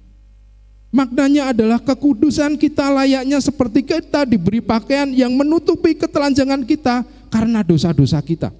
[0.90, 8.18] Maknanya adalah kekudusan kita layaknya seperti kita diberi pakaian yang menutupi ketelanjangan kita karena dosa-dosa
[8.24, 8.50] kita.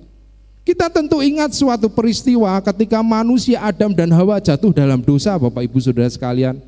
[0.63, 5.79] Kita tentu ingat suatu peristiwa ketika manusia Adam dan Hawa jatuh dalam dosa Bapak Ibu
[5.83, 6.61] Saudara sekalian.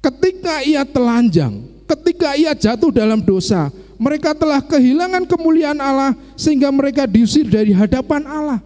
[0.00, 7.06] Ketika ia telanjang, ketika ia jatuh dalam dosa, mereka telah kehilangan kemuliaan Allah sehingga mereka
[7.06, 8.60] diusir dari hadapan Allah.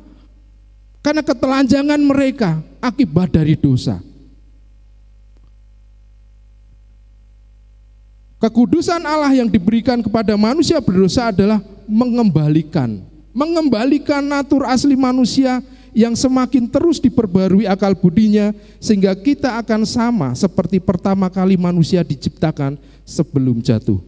[1.05, 4.03] Karena ketelanjangan mereka akibat dari dosa.
[8.39, 11.59] Kekudusan Allah yang diberikan kepada manusia berdosa adalah
[11.91, 13.03] mengembalikan,
[13.35, 15.59] mengembalikan natur asli manusia
[15.91, 22.79] yang semakin terus diperbarui akal budinya sehingga kita akan sama seperti pertama kali manusia diciptakan
[23.03, 23.99] sebelum jatuh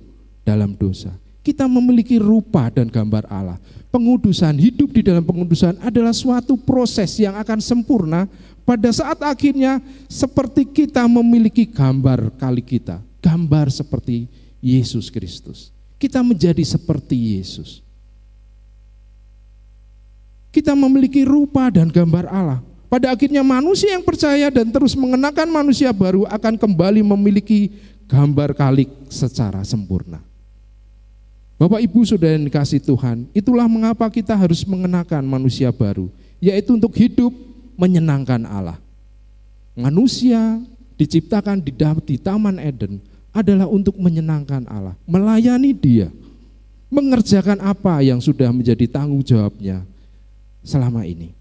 [0.50, 1.14] dalam dosa.
[1.40, 3.56] Kita memiliki rupa dan gambar Allah.
[3.88, 8.28] Pengudusan, hidup di dalam pengudusan adalah suatu proses yang akan sempurna
[8.66, 9.80] pada saat akhirnya
[10.10, 13.00] seperti kita memiliki gambar kali kita.
[13.22, 14.28] Gambar seperti
[14.60, 15.72] Yesus Kristus.
[15.96, 17.80] Kita menjadi seperti Yesus.
[20.50, 22.60] Kita memiliki rupa dan gambar Allah.
[22.90, 27.70] Pada akhirnya manusia yang percaya dan terus mengenakan manusia baru akan kembali memiliki
[28.10, 30.29] gambar kalik secara sempurna.
[31.60, 36.08] Bapak Ibu Saudara yang dikasih Tuhan, itulah mengapa kita harus mengenakan manusia baru,
[36.40, 37.36] yaitu untuk hidup
[37.76, 38.80] menyenangkan Allah.
[39.76, 40.56] Manusia
[40.96, 41.68] diciptakan di,
[42.08, 42.96] di Taman Eden
[43.28, 46.08] adalah untuk menyenangkan Allah, melayani Dia,
[46.88, 49.84] mengerjakan apa yang sudah menjadi tanggung jawabnya
[50.64, 51.36] selama ini.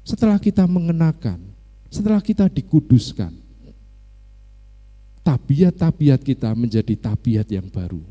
[0.00, 1.44] Setelah kita mengenakan,
[1.92, 3.36] setelah kita dikuduskan,
[5.22, 8.02] tabiat-tabiat kita menjadi tabiat yang baru.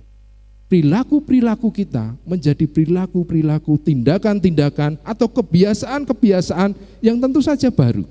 [0.72, 6.72] Perilaku-perilaku kita menjadi perilaku-perilaku, tindakan-tindakan atau kebiasaan-kebiasaan
[7.03, 8.07] yang tentu saja baru.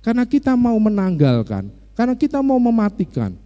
[0.00, 3.36] Karena kita mau menanggalkan, karena kita mau mematikan,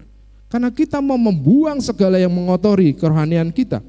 [0.47, 3.83] karena kita mau membuang segala yang mengotori kerohanian kita.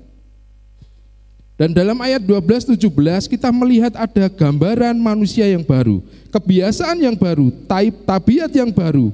[1.55, 6.01] Dan dalam ayat 12-17 kita melihat ada gambaran manusia yang baru,
[6.33, 7.53] kebiasaan yang baru,
[8.03, 9.13] tabiat yang baru,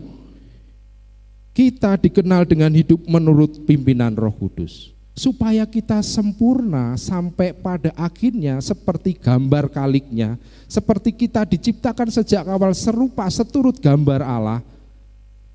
[1.51, 4.95] kita dikenal dengan hidup menurut pimpinan Roh Kudus.
[5.11, 10.39] Supaya kita sempurna sampai pada akhirnya seperti gambar kaliknya,
[10.71, 14.63] seperti kita diciptakan sejak awal serupa seturut gambar Allah,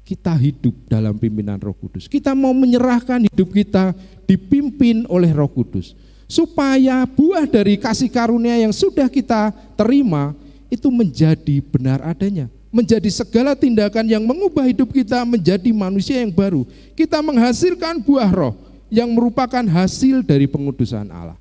[0.05, 2.05] kita hidup dalam pimpinan Roh Kudus.
[2.05, 3.97] Kita mau menyerahkan hidup kita
[4.29, 5.97] dipimpin oleh Roh Kudus.
[6.29, 10.35] Supaya buah dari kasih karunia yang sudah kita terima
[10.69, 16.69] itu menjadi benar adanya menjadi segala tindakan yang mengubah hidup kita menjadi manusia yang baru.
[16.93, 18.53] Kita menghasilkan buah roh
[18.93, 21.41] yang merupakan hasil dari pengudusan Allah.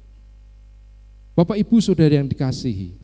[1.36, 2.96] Bapak Ibu Saudara yang dikasihi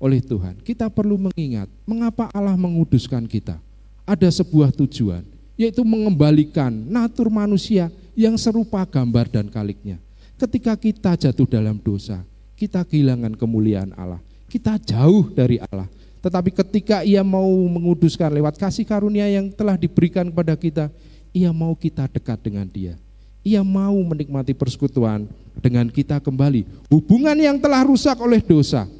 [0.00, 3.60] oleh Tuhan, kita perlu mengingat mengapa Allah menguduskan kita.
[4.08, 5.20] Ada sebuah tujuan,
[5.52, 10.00] yaitu mengembalikan natur manusia yang serupa gambar dan kaliknya.
[10.40, 12.24] Ketika kita jatuh dalam dosa,
[12.56, 14.24] kita kehilangan kemuliaan Allah.
[14.48, 20.26] Kita jauh dari Allah tetapi ketika ia mau menguduskan lewat kasih karunia yang telah diberikan
[20.26, 20.84] kepada kita,
[21.30, 22.98] ia mau kita dekat dengan dia.
[23.46, 25.30] Ia mau menikmati persekutuan
[25.62, 26.66] dengan kita kembali.
[26.90, 28.90] Hubungan yang telah rusak oleh dosa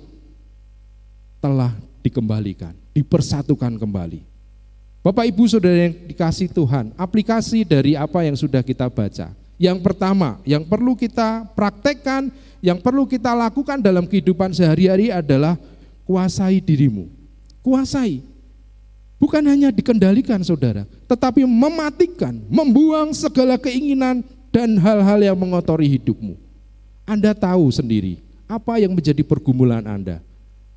[1.43, 4.23] telah dikembalikan, dipersatukan kembali.
[5.03, 9.31] Bapak Ibu Saudara yang dikasih Tuhan, aplikasi dari apa yang sudah kita baca.
[9.59, 12.31] Yang pertama, yang perlu kita praktekkan,
[12.63, 15.59] yang perlu kita lakukan dalam kehidupan sehari-hari adalah
[16.09, 17.13] kuasai dirimu.
[17.61, 18.25] Kuasai.
[19.21, 26.39] Bukan hanya dikendalikan saudara, tetapi mematikan, membuang segala keinginan dan hal-hal yang mengotori hidupmu.
[27.05, 30.23] Anda tahu sendiri apa yang menjadi pergumulan Anda,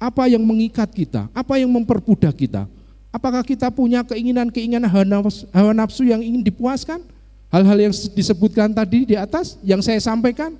[0.01, 2.65] apa yang mengikat kita, apa yang memperbudak kita.
[3.13, 4.87] Apakah kita punya keinginan-keinginan
[5.53, 7.03] hawa nafsu yang ingin dipuaskan?
[7.51, 10.55] Hal-hal yang disebutkan tadi di atas, yang saya sampaikan,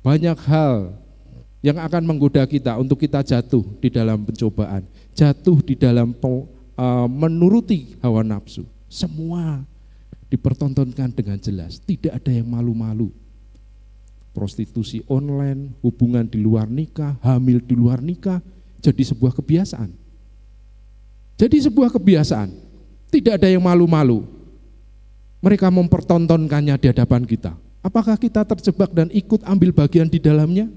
[0.00, 0.94] banyak hal
[1.60, 8.00] yang akan menggoda kita untuk kita jatuh di dalam pencobaan, jatuh di dalam uh, menuruti
[8.00, 8.64] hawa nafsu.
[8.88, 9.60] Semua
[10.32, 13.12] dipertontonkan dengan jelas, tidak ada yang malu-malu.
[14.30, 18.40] Prostitusi online, hubungan di luar nikah, hamil di luar nikah,
[18.80, 19.90] jadi sebuah kebiasaan.
[21.36, 22.48] Jadi sebuah kebiasaan,
[23.12, 24.24] tidak ada yang malu-malu.
[25.40, 27.56] Mereka mempertontonkannya di hadapan kita.
[27.80, 30.68] Apakah kita terjebak dan ikut ambil bagian di dalamnya?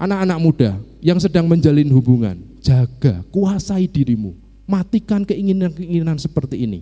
[0.00, 0.70] Anak-anak muda
[1.02, 4.34] yang sedang menjalin hubungan, jaga, kuasai dirimu,
[4.68, 6.80] matikan keinginan-keinginan seperti ini.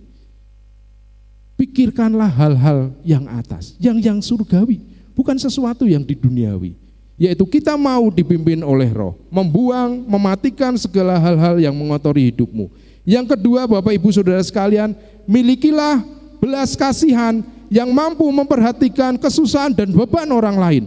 [1.61, 4.81] Pikirkanlah hal-hal yang atas, yang yang surgawi,
[5.13, 6.73] bukan sesuatu yang di duniawi.
[7.21, 12.73] Yaitu kita mau dipimpin oleh roh, membuang, mematikan segala hal-hal yang mengotori hidupmu.
[13.05, 14.97] Yang kedua Bapak Ibu Saudara sekalian,
[15.29, 16.01] milikilah
[16.41, 20.85] belas kasihan yang mampu memperhatikan kesusahan dan beban orang lain.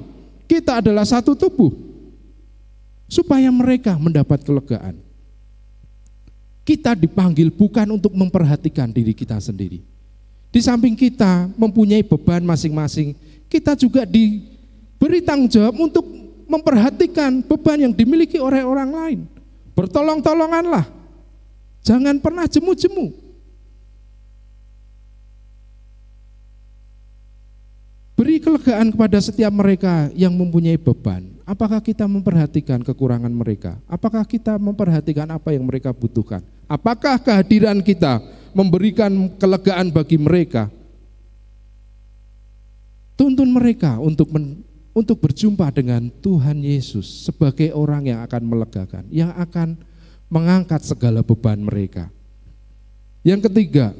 [0.49, 1.69] Kita adalah satu tubuh,
[3.13, 4.97] supaya mereka mendapat kelegaan.
[6.65, 9.85] Kita dipanggil bukan untuk memperhatikan diri kita sendiri.
[10.49, 13.13] Di samping kita mempunyai beban masing-masing,
[13.45, 16.05] kita juga diberi tanggung jawab untuk
[16.49, 19.19] memperhatikan beban yang dimiliki oleh orang lain.
[19.77, 20.85] Bertolong-tolonganlah.
[21.83, 23.11] Jangan pernah jemu-jemu.
[28.13, 31.32] Beri kelegaan kepada setiap mereka yang mempunyai beban.
[31.53, 33.77] Apakah kita memperhatikan kekurangan mereka?
[33.85, 36.41] Apakah kita memperhatikan apa yang mereka butuhkan?
[36.65, 38.25] Apakah kehadiran kita
[38.57, 40.73] memberikan kelegaan bagi mereka?
[43.13, 44.65] Tuntun mereka untuk men,
[44.97, 49.77] untuk berjumpa dengan Tuhan Yesus sebagai orang yang akan melegakan, yang akan
[50.33, 52.09] mengangkat segala beban mereka.
[53.21, 53.93] Yang ketiga,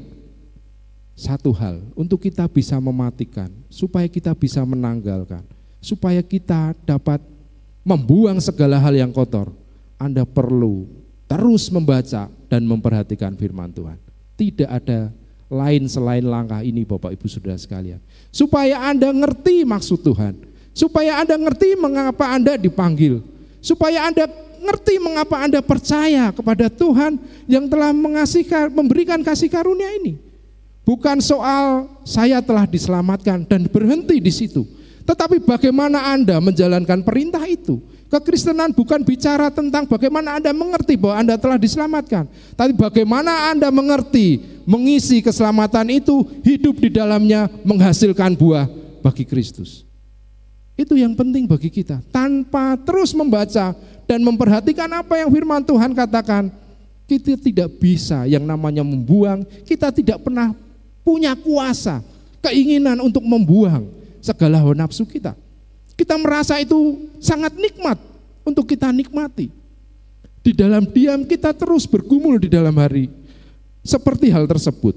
[1.14, 5.46] satu hal untuk kita bisa mematikan, supaya kita bisa menanggalkan,
[5.78, 7.22] supaya kita dapat
[7.84, 9.52] membuang segala hal yang kotor,
[10.00, 10.88] Anda perlu
[11.28, 14.00] terus membaca dan memperhatikan firman Tuhan.
[14.40, 15.12] Tidak ada
[15.52, 18.02] lain selain langkah ini Bapak Ibu Saudara sekalian.
[18.34, 20.40] Supaya Anda ngerti maksud Tuhan.
[20.74, 23.22] Supaya Anda ngerti mengapa Anda dipanggil.
[23.62, 24.26] Supaya Anda
[24.64, 30.18] ngerti mengapa Anda percaya kepada Tuhan yang telah mengasihkan, memberikan kasih karunia ini.
[30.84, 34.68] Bukan soal saya telah diselamatkan dan berhenti di situ.
[35.04, 37.84] Tetapi bagaimana Anda menjalankan perintah itu.
[38.08, 42.30] Kekristenan bukan bicara tentang bagaimana Anda mengerti bahwa Anda telah diselamatkan.
[42.54, 44.38] Tapi bagaimana Anda mengerti,
[44.70, 48.70] mengisi keselamatan itu, hidup di dalamnya, menghasilkan buah
[49.02, 49.82] bagi Kristus.
[50.78, 52.06] Itu yang penting bagi kita.
[52.14, 53.74] Tanpa terus membaca
[54.06, 56.54] dan memperhatikan apa yang firman Tuhan katakan,
[57.10, 60.54] kita tidak bisa yang namanya membuang, kita tidak pernah
[61.02, 62.06] punya kuasa,
[62.46, 65.36] keinginan untuk membuang segala hawa nafsu kita.
[66.00, 68.00] Kita merasa itu sangat nikmat
[68.48, 69.52] untuk kita nikmati.
[70.40, 73.12] Di dalam diam kita terus bergumul di dalam hari.
[73.84, 74.96] Seperti hal tersebut.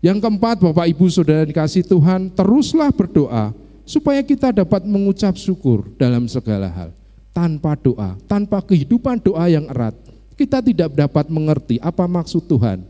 [0.00, 3.52] Yang keempat, Bapak Ibu Saudara dikasih Tuhan, teruslah berdoa
[3.84, 6.90] supaya kita dapat mengucap syukur dalam segala hal.
[7.36, 9.92] Tanpa doa, tanpa kehidupan doa yang erat,
[10.40, 12.80] kita tidak dapat mengerti apa maksud Tuhan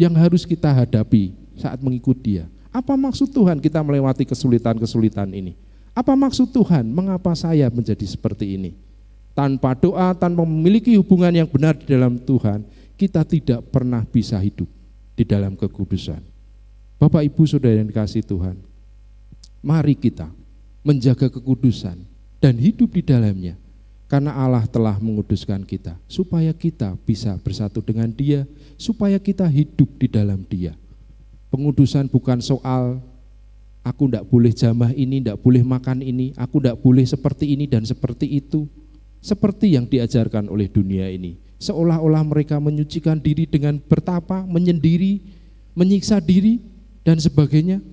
[0.00, 2.48] yang harus kita hadapi saat mengikuti dia.
[2.70, 5.58] Apa maksud Tuhan kita melewati kesulitan-kesulitan ini?
[5.90, 8.70] Apa maksud Tuhan mengapa saya menjadi seperti ini?
[9.34, 12.62] Tanpa doa, tanpa memiliki hubungan yang benar di dalam Tuhan,
[12.94, 14.70] kita tidak pernah bisa hidup
[15.18, 16.22] di dalam kekudusan.
[17.00, 18.60] Bapak Ibu Saudara yang dikasih Tuhan,
[19.64, 20.30] mari kita
[20.86, 21.96] menjaga kekudusan
[22.38, 23.56] dan hidup di dalamnya
[24.10, 28.42] karena Allah telah menguduskan kita supaya kita bisa bersatu dengan Dia,
[28.74, 30.74] supaya kita hidup di dalam Dia.
[31.50, 33.02] Pengudusan bukan soal
[33.82, 37.82] aku tidak boleh jamah ini, tidak boleh makan ini, aku tidak boleh seperti ini dan
[37.82, 38.70] seperti itu.
[39.20, 41.36] Seperti yang diajarkan oleh dunia ini.
[41.60, 45.20] Seolah-olah mereka menyucikan diri dengan bertapa, menyendiri,
[45.76, 46.56] menyiksa diri,
[47.04, 47.84] dan sebagainya.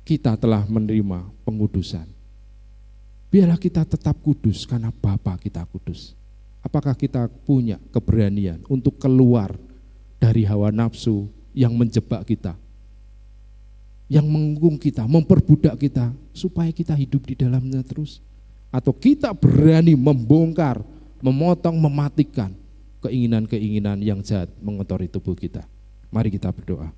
[0.00, 2.08] Kita telah menerima pengudusan.
[3.28, 6.16] Biarlah kita tetap kudus karena Bapa kita kudus.
[6.64, 9.52] Apakah kita punya keberanian untuk keluar
[10.16, 12.52] dari hawa nafsu, yang menjebak kita,
[14.12, 18.20] yang mengunggung kita, memperbudak kita, supaya kita hidup di dalamnya terus.
[18.68, 20.84] Atau kita berani membongkar,
[21.24, 22.52] memotong, mematikan
[23.00, 25.64] keinginan-keinginan yang jahat mengotori tubuh kita.
[26.12, 26.92] Mari kita berdoa.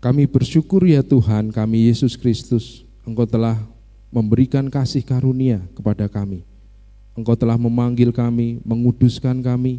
[0.00, 3.56] Kami bersyukur ya Tuhan, kami Yesus Kristus, Engkau telah
[4.12, 6.44] memberikan kasih karunia kepada kami
[7.14, 9.78] Engkau telah memanggil kami, menguduskan kami,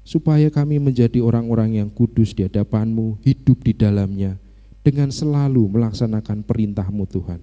[0.00, 4.40] supaya kami menjadi orang-orang yang kudus di hadapan-Mu, hidup di dalamnya,
[4.80, 7.40] dengan selalu melaksanakan perintah-Mu Tuhan.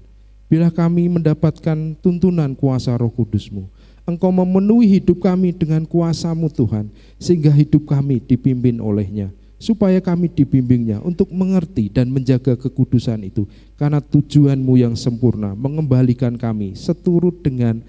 [0.49, 3.69] Bila kami mendapatkan tuntunan kuasa roh kudus-Mu,
[4.07, 6.89] Engkau memenuhi hidup kami dengan kuasa-Mu Tuhan,
[7.21, 9.29] sehingga hidup kami dipimpin olehnya,
[9.61, 13.45] supaya kami dibimbingnya untuk mengerti dan menjaga kekudusan itu,
[13.77, 17.85] karena tujuan-Mu yang sempurna mengembalikan kami seturut dengan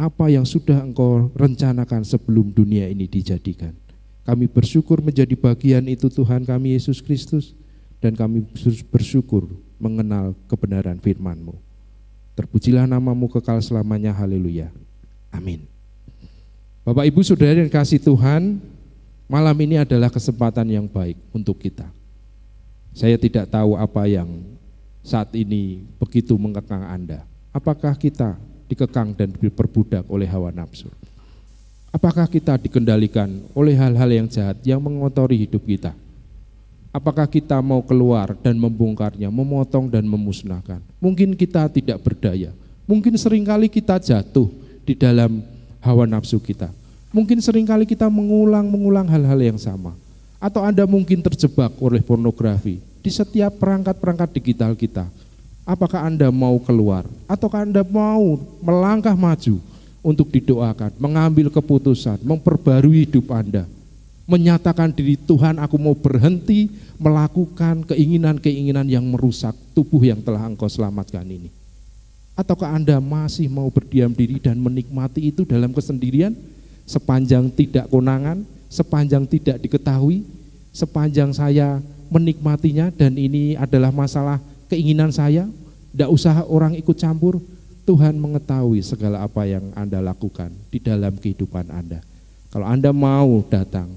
[0.00, 3.76] apa yang sudah engkau rencanakan sebelum dunia ini dijadikan.
[4.24, 7.52] Kami bersyukur menjadi bagian itu Tuhan kami Yesus Kristus
[8.00, 8.40] dan kami
[8.88, 9.44] bersyukur
[9.76, 11.52] mengenal kebenaran firman-Mu.
[12.32, 14.72] Terpujilah namamu kekal selamanya, haleluya.
[15.28, 15.68] Amin.
[16.80, 18.56] Bapak Ibu Saudara yang kasih Tuhan,
[19.28, 21.84] malam ini adalah kesempatan yang baik untuk kita.
[22.96, 24.26] Saya tidak tahu apa yang
[25.04, 27.28] saat ini begitu mengekang Anda.
[27.52, 28.40] Apakah kita
[28.70, 30.86] dikekang dan diperbudak oleh hawa nafsu?
[31.90, 35.90] Apakah kita dikendalikan oleh hal-hal yang jahat yang mengotori hidup kita?
[36.94, 40.78] Apakah kita mau keluar dan membongkarnya, memotong dan memusnahkan?
[41.02, 42.54] Mungkin kita tidak berdaya.
[42.86, 44.50] Mungkin sering kali kita jatuh
[44.86, 45.42] di dalam
[45.82, 46.70] hawa nafsu kita.
[47.10, 49.94] Mungkin sering kali kita mengulang-mengulang hal-hal yang sama.
[50.38, 55.10] Atau Anda mungkin terjebak oleh pornografi di setiap perangkat-perangkat digital kita
[55.64, 59.60] Apakah Anda mau keluar ataukah Anda mau melangkah maju
[60.00, 63.68] untuk didoakan, mengambil keputusan, memperbarui hidup Anda,
[64.24, 71.24] menyatakan diri Tuhan aku mau berhenti melakukan keinginan-keinginan yang merusak tubuh yang telah Engkau selamatkan
[71.28, 71.52] ini.
[72.32, 76.32] Ataukah Anda masih mau berdiam diri dan menikmati itu dalam kesendirian
[76.88, 78.42] sepanjang tidak konangan,
[78.72, 80.24] sepanjang tidak diketahui,
[80.72, 85.50] sepanjang saya menikmatinya dan ini adalah masalah keinginan saya,
[85.90, 87.42] tidak usah orang ikut campur,
[87.82, 91.98] Tuhan mengetahui segala apa yang Anda lakukan di dalam kehidupan Anda.
[92.54, 93.90] Kalau Anda mau datang,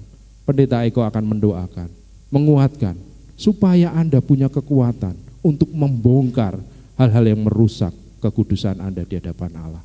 [0.50, 1.90] pendeta Eko akan mendoakan,
[2.34, 2.98] menguatkan,
[3.38, 5.14] supaya Anda punya kekuatan
[5.46, 6.58] untuk membongkar
[6.98, 9.84] hal-hal yang merusak kekudusan Anda di hadapan Allah.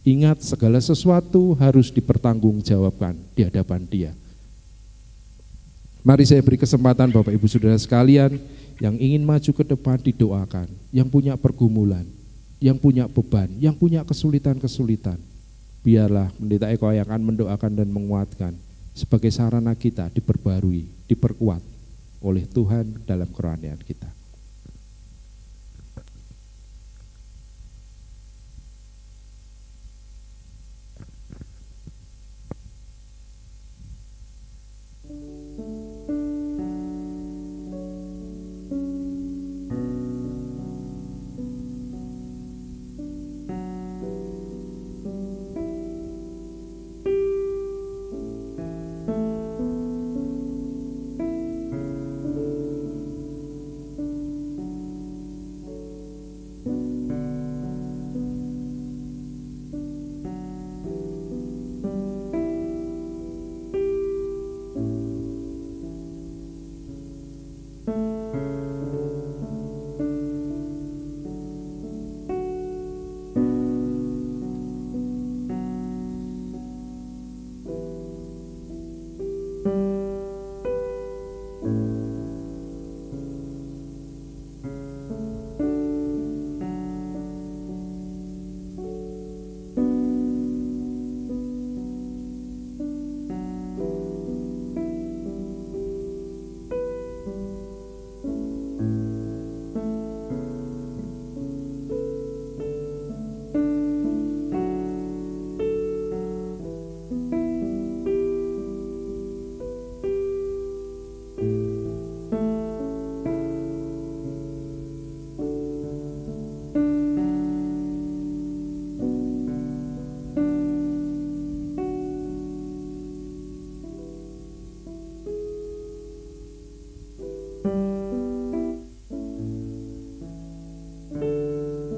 [0.00, 4.12] Ingat segala sesuatu harus dipertanggungjawabkan di hadapan dia.
[6.00, 8.40] Mari saya beri kesempatan Bapak Ibu Saudara sekalian
[8.80, 12.08] yang ingin maju ke depan didoakan, yang punya pergumulan,
[12.58, 15.20] yang punya beban, yang punya kesulitan-kesulitan.
[15.84, 18.52] Biarlah Pendeta Eko yang akan mendoakan dan menguatkan
[18.96, 21.60] sebagai sarana kita diperbarui, diperkuat
[22.20, 24.19] oleh Tuhan dalam kerohanian kita.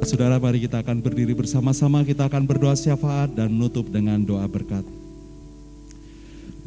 [0.03, 4.83] Saudara, mari kita akan berdiri bersama-sama, kita akan berdoa syafaat dan menutup dengan doa berkat.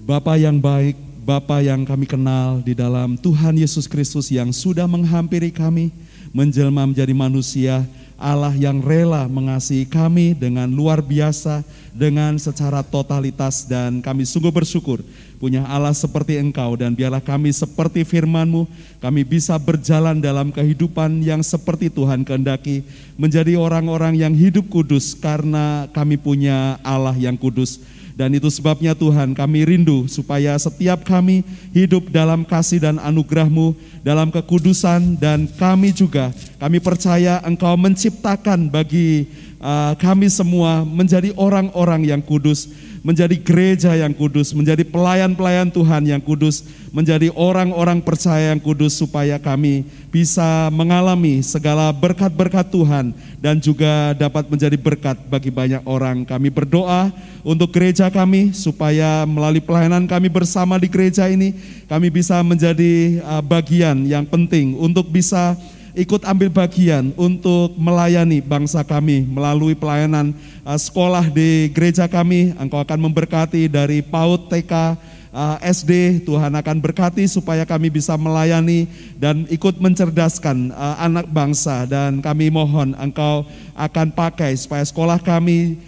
[0.07, 5.51] Bapa yang baik, Bapa yang kami kenal di dalam Tuhan Yesus Kristus yang sudah menghampiri
[5.51, 5.91] kami,
[6.31, 7.83] menjelma menjadi manusia,
[8.15, 15.03] Allah yang rela mengasihi kami dengan luar biasa, dengan secara totalitas dan kami sungguh bersyukur
[15.45, 18.65] punya Allah seperti engkau dan biarlah kami seperti firmanmu,
[19.03, 22.81] kami bisa berjalan dalam kehidupan yang seperti Tuhan kehendaki,
[23.19, 27.77] menjadi orang-orang yang hidup kudus karena kami punya Allah yang kudus.
[28.15, 31.43] Dan itu sebabnya Tuhan kami rindu supaya setiap kami
[31.75, 33.75] hidup dalam kasih dan anugerahmu,
[34.07, 39.27] dalam kekudusan dan kami juga, kami percaya engkau menciptakan bagi
[39.59, 42.71] uh, kami semua menjadi orang-orang yang kudus
[43.05, 49.37] menjadi gereja yang kudus, menjadi pelayan-pelayan Tuhan yang kudus, menjadi orang-orang percaya yang kudus supaya
[49.37, 56.25] kami bisa mengalami segala berkat-berkat Tuhan dan juga dapat menjadi berkat bagi banyak orang.
[56.25, 57.13] Kami berdoa
[57.45, 61.53] untuk gereja kami supaya melalui pelayanan kami bersama di gereja ini
[61.85, 65.53] kami bisa menjadi uh, bagian yang penting untuk bisa
[65.95, 70.35] ikut ambil bagian untuk melayani bangsa kami melalui pelayanan
[70.67, 72.51] uh, sekolah di gereja kami.
[72.59, 74.99] Engkau akan memberkati dari PAUD, TK,
[75.31, 81.87] uh, SD, Tuhan akan berkati supaya kami bisa melayani dan ikut mencerdaskan uh, anak bangsa.
[81.87, 85.79] Dan kami mohon Engkau akan pakai supaya sekolah kami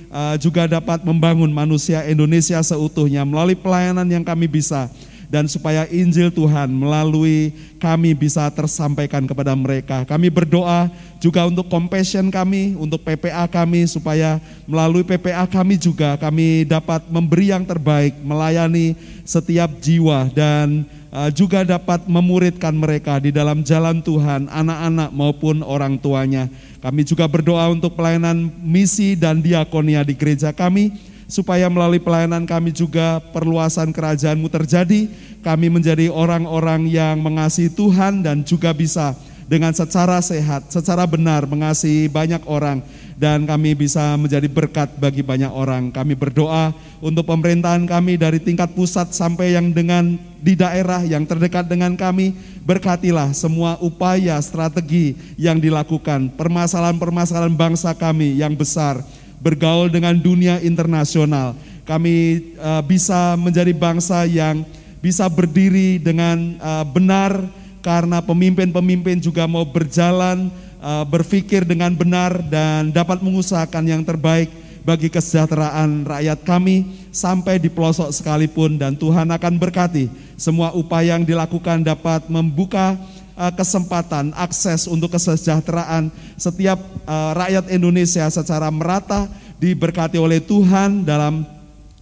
[0.43, 4.91] juga dapat membangun manusia Indonesia seutuhnya melalui pelayanan yang kami bisa
[5.28, 10.07] dan supaya Injil Tuhan melalui kami bisa tersampaikan kepada mereka.
[10.07, 10.88] Kami berdoa
[11.19, 17.51] juga untuk compassion kami, untuk PPA kami supaya melalui PPA kami juga kami dapat memberi
[17.51, 18.95] yang terbaik, melayani
[19.28, 25.99] setiap jiwa dan uh, juga dapat memuridkan mereka di dalam jalan Tuhan, anak-anak maupun orang
[25.99, 26.47] tuanya.
[26.80, 30.95] Kami juga berdoa untuk pelayanan misi dan diakonia di gereja kami
[31.28, 35.11] supaya melalui pelayanan kami juga perluasan kerajaanmu terjadi,
[35.43, 39.13] kami menjadi orang-orang yang mengasihi Tuhan dan juga bisa
[39.47, 42.84] dengan secara sehat, secara benar mengasihi banyak orang.
[43.17, 45.89] Dan kami bisa menjadi berkat bagi banyak orang.
[45.89, 46.69] Kami berdoa
[47.01, 52.38] untuk pemerintahan kami dari tingkat pusat sampai yang dengan di daerah yang terdekat dengan kami,
[52.61, 59.01] berkatilah semua upaya strategi yang dilakukan, permasalahan-permasalahan bangsa kami yang besar,
[59.41, 61.53] bergaul dengan dunia internasional.
[61.88, 62.15] Kami
[62.59, 64.67] uh, bisa menjadi bangsa yang
[64.99, 67.47] bisa berdiri dengan uh, benar
[67.79, 70.51] karena pemimpin-pemimpin juga mau berjalan
[70.83, 74.51] uh, berpikir dengan benar dan dapat mengusahakan yang terbaik
[74.88, 80.07] bagi kesejahteraan rakyat kami sampai di pelosok sekalipun dan Tuhan akan berkati
[80.39, 82.95] semua upaya yang dilakukan dapat membuka
[83.38, 89.29] uh, kesempatan akses untuk kesejahteraan setiap uh, rakyat Indonesia secara merata
[89.61, 91.45] diberkati oleh Tuhan dalam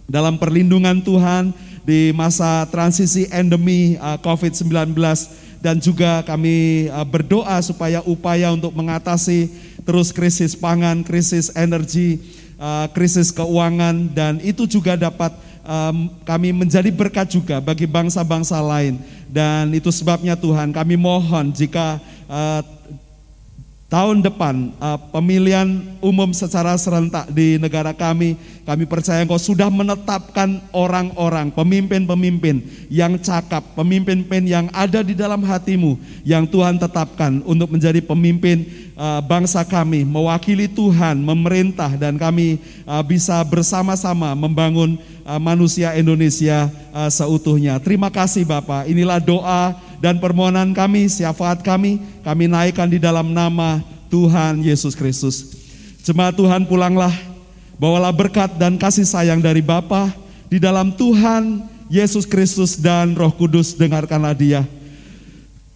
[0.08, 1.52] dalam perlindungan Tuhan
[1.86, 4.96] di masa transisi endemi uh, COVID-19
[5.60, 9.50] dan juga kami berdoa supaya upaya untuk mengatasi
[9.82, 12.22] terus krisis pangan, krisis energi,
[12.94, 15.34] krisis keuangan dan itu juga dapat
[15.66, 19.02] um, kami menjadi berkat juga bagi bangsa-bangsa lain.
[19.26, 21.98] Dan itu sebabnya Tuhan kami mohon jika
[22.30, 22.62] uh,
[23.86, 25.66] tahun depan uh, pemilihan
[26.02, 28.34] umum secara serentak di negara kami,
[28.66, 35.98] kami percaya Engkau sudah menetapkan orang-orang, pemimpin-pemimpin yang cakap, pemimpin-pemimpin yang ada di dalam hatimu,
[36.26, 43.04] yang Tuhan tetapkan untuk menjadi pemimpin uh, bangsa kami, mewakili Tuhan, memerintah, dan kami uh,
[43.04, 47.78] bisa bersama-sama membangun uh, manusia Indonesia uh, seutuhnya.
[47.78, 53.84] Terima kasih Bapak, inilah doa dan permohonan kami, syafaat kami, kami naikkan di dalam nama
[54.08, 55.54] Tuhan Yesus Kristus.
[56.02, 57.12] Jemaat Tuhan pulanglah,
[57.76, 60.10] bawalah berkat dan kasih sayang dari Bapa
[60.46, 64.62] di dalam Tuhan Yesus Kristus dan Roh Kudus dengarkanlah dia.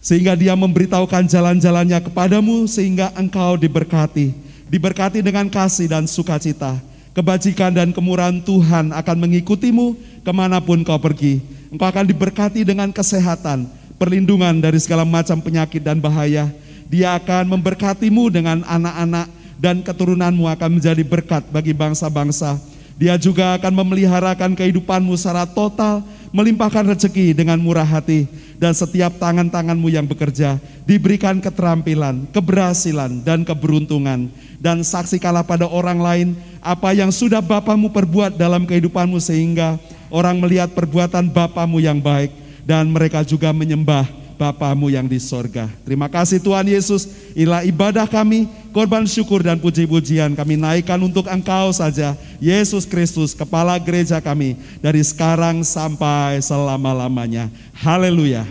[0.01, 4.33] Sehingga dia memberitahukan jalan-jalannya kepadamu sehingga engkau diberkati.
[4.65, 6.81] Diberkati dengan kasih dan sukacita.
[7.13, 9.93] Kebajikan dan kemurahan Tuhan akan mengikutimu
[10.25, 11.43] ke mana pun kau pergi.
[11.69, 13.69] Engkau akan diberkati dengan kesehatan,
[14.01, 16.49] perlindungan dari segala macam penyakit dan bahaya.
[16.89, 19.29] Dia akan memberkatimu dengan anak-anak
[19.61, 22.57] dan keturunanmu akan menjadi berkat bagi bangsa-bangsa.
[23.01, 28.29] Dia juga akan memeliharakan kehidupanmu secara total, melimpahkan rezeki dengan murah hati,
[28.61, 34.29] dan setiap tangan-tanganmu yang bekerja diberikan keterampilan, keberhasilan, dan keberuntungan.
[34.61, 36.27] Dan saksikanlah pada orang lain
[36.61, 39.81] apa yang sudah Bapamu perbuat dalam kehidupanmu sehingga
[40.13, 42.29] orang melihat perbuatan Bapamu yang baik
[42.69, 45.69] dan mereka juga menyembah Bapamu yang di sorga.
[45.85, 47.05] Terima kasih Tuhan Yesus,
[47.37, 53.77] inilah ibadah kami, korban syukur dan puji-pujian kami naikkan untuk Engkau saja, Yesus Kristus, Kepala
[53.77, 57.53] Gereja kami, dari sekarang sampai selama-lamanya.
[57.77, 58.49] Haleluya.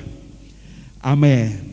[1.02, 1.69] Amin.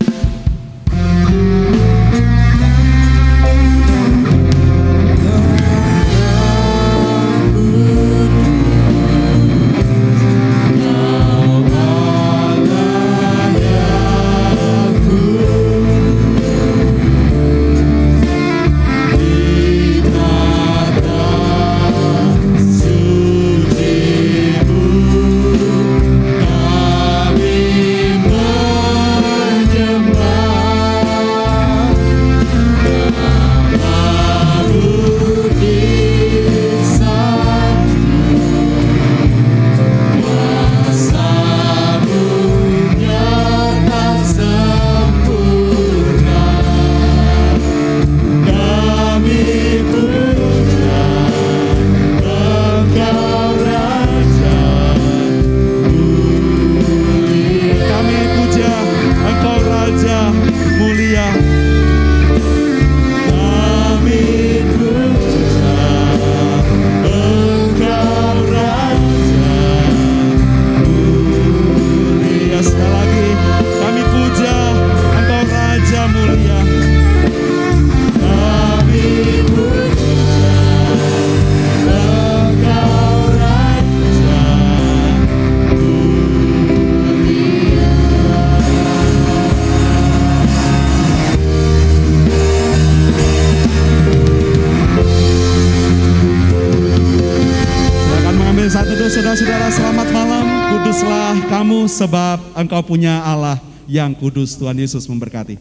[102.67, 104.59] Engkau punya Allah yang kudus.
[104.59, 105.55] Tuhan Yesus memberkati.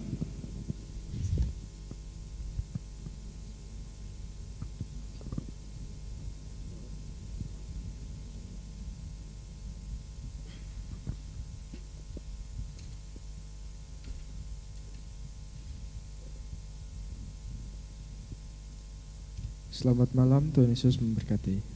[19.71, 21.76] Selamat malam, Tuhan Yesus memberkati.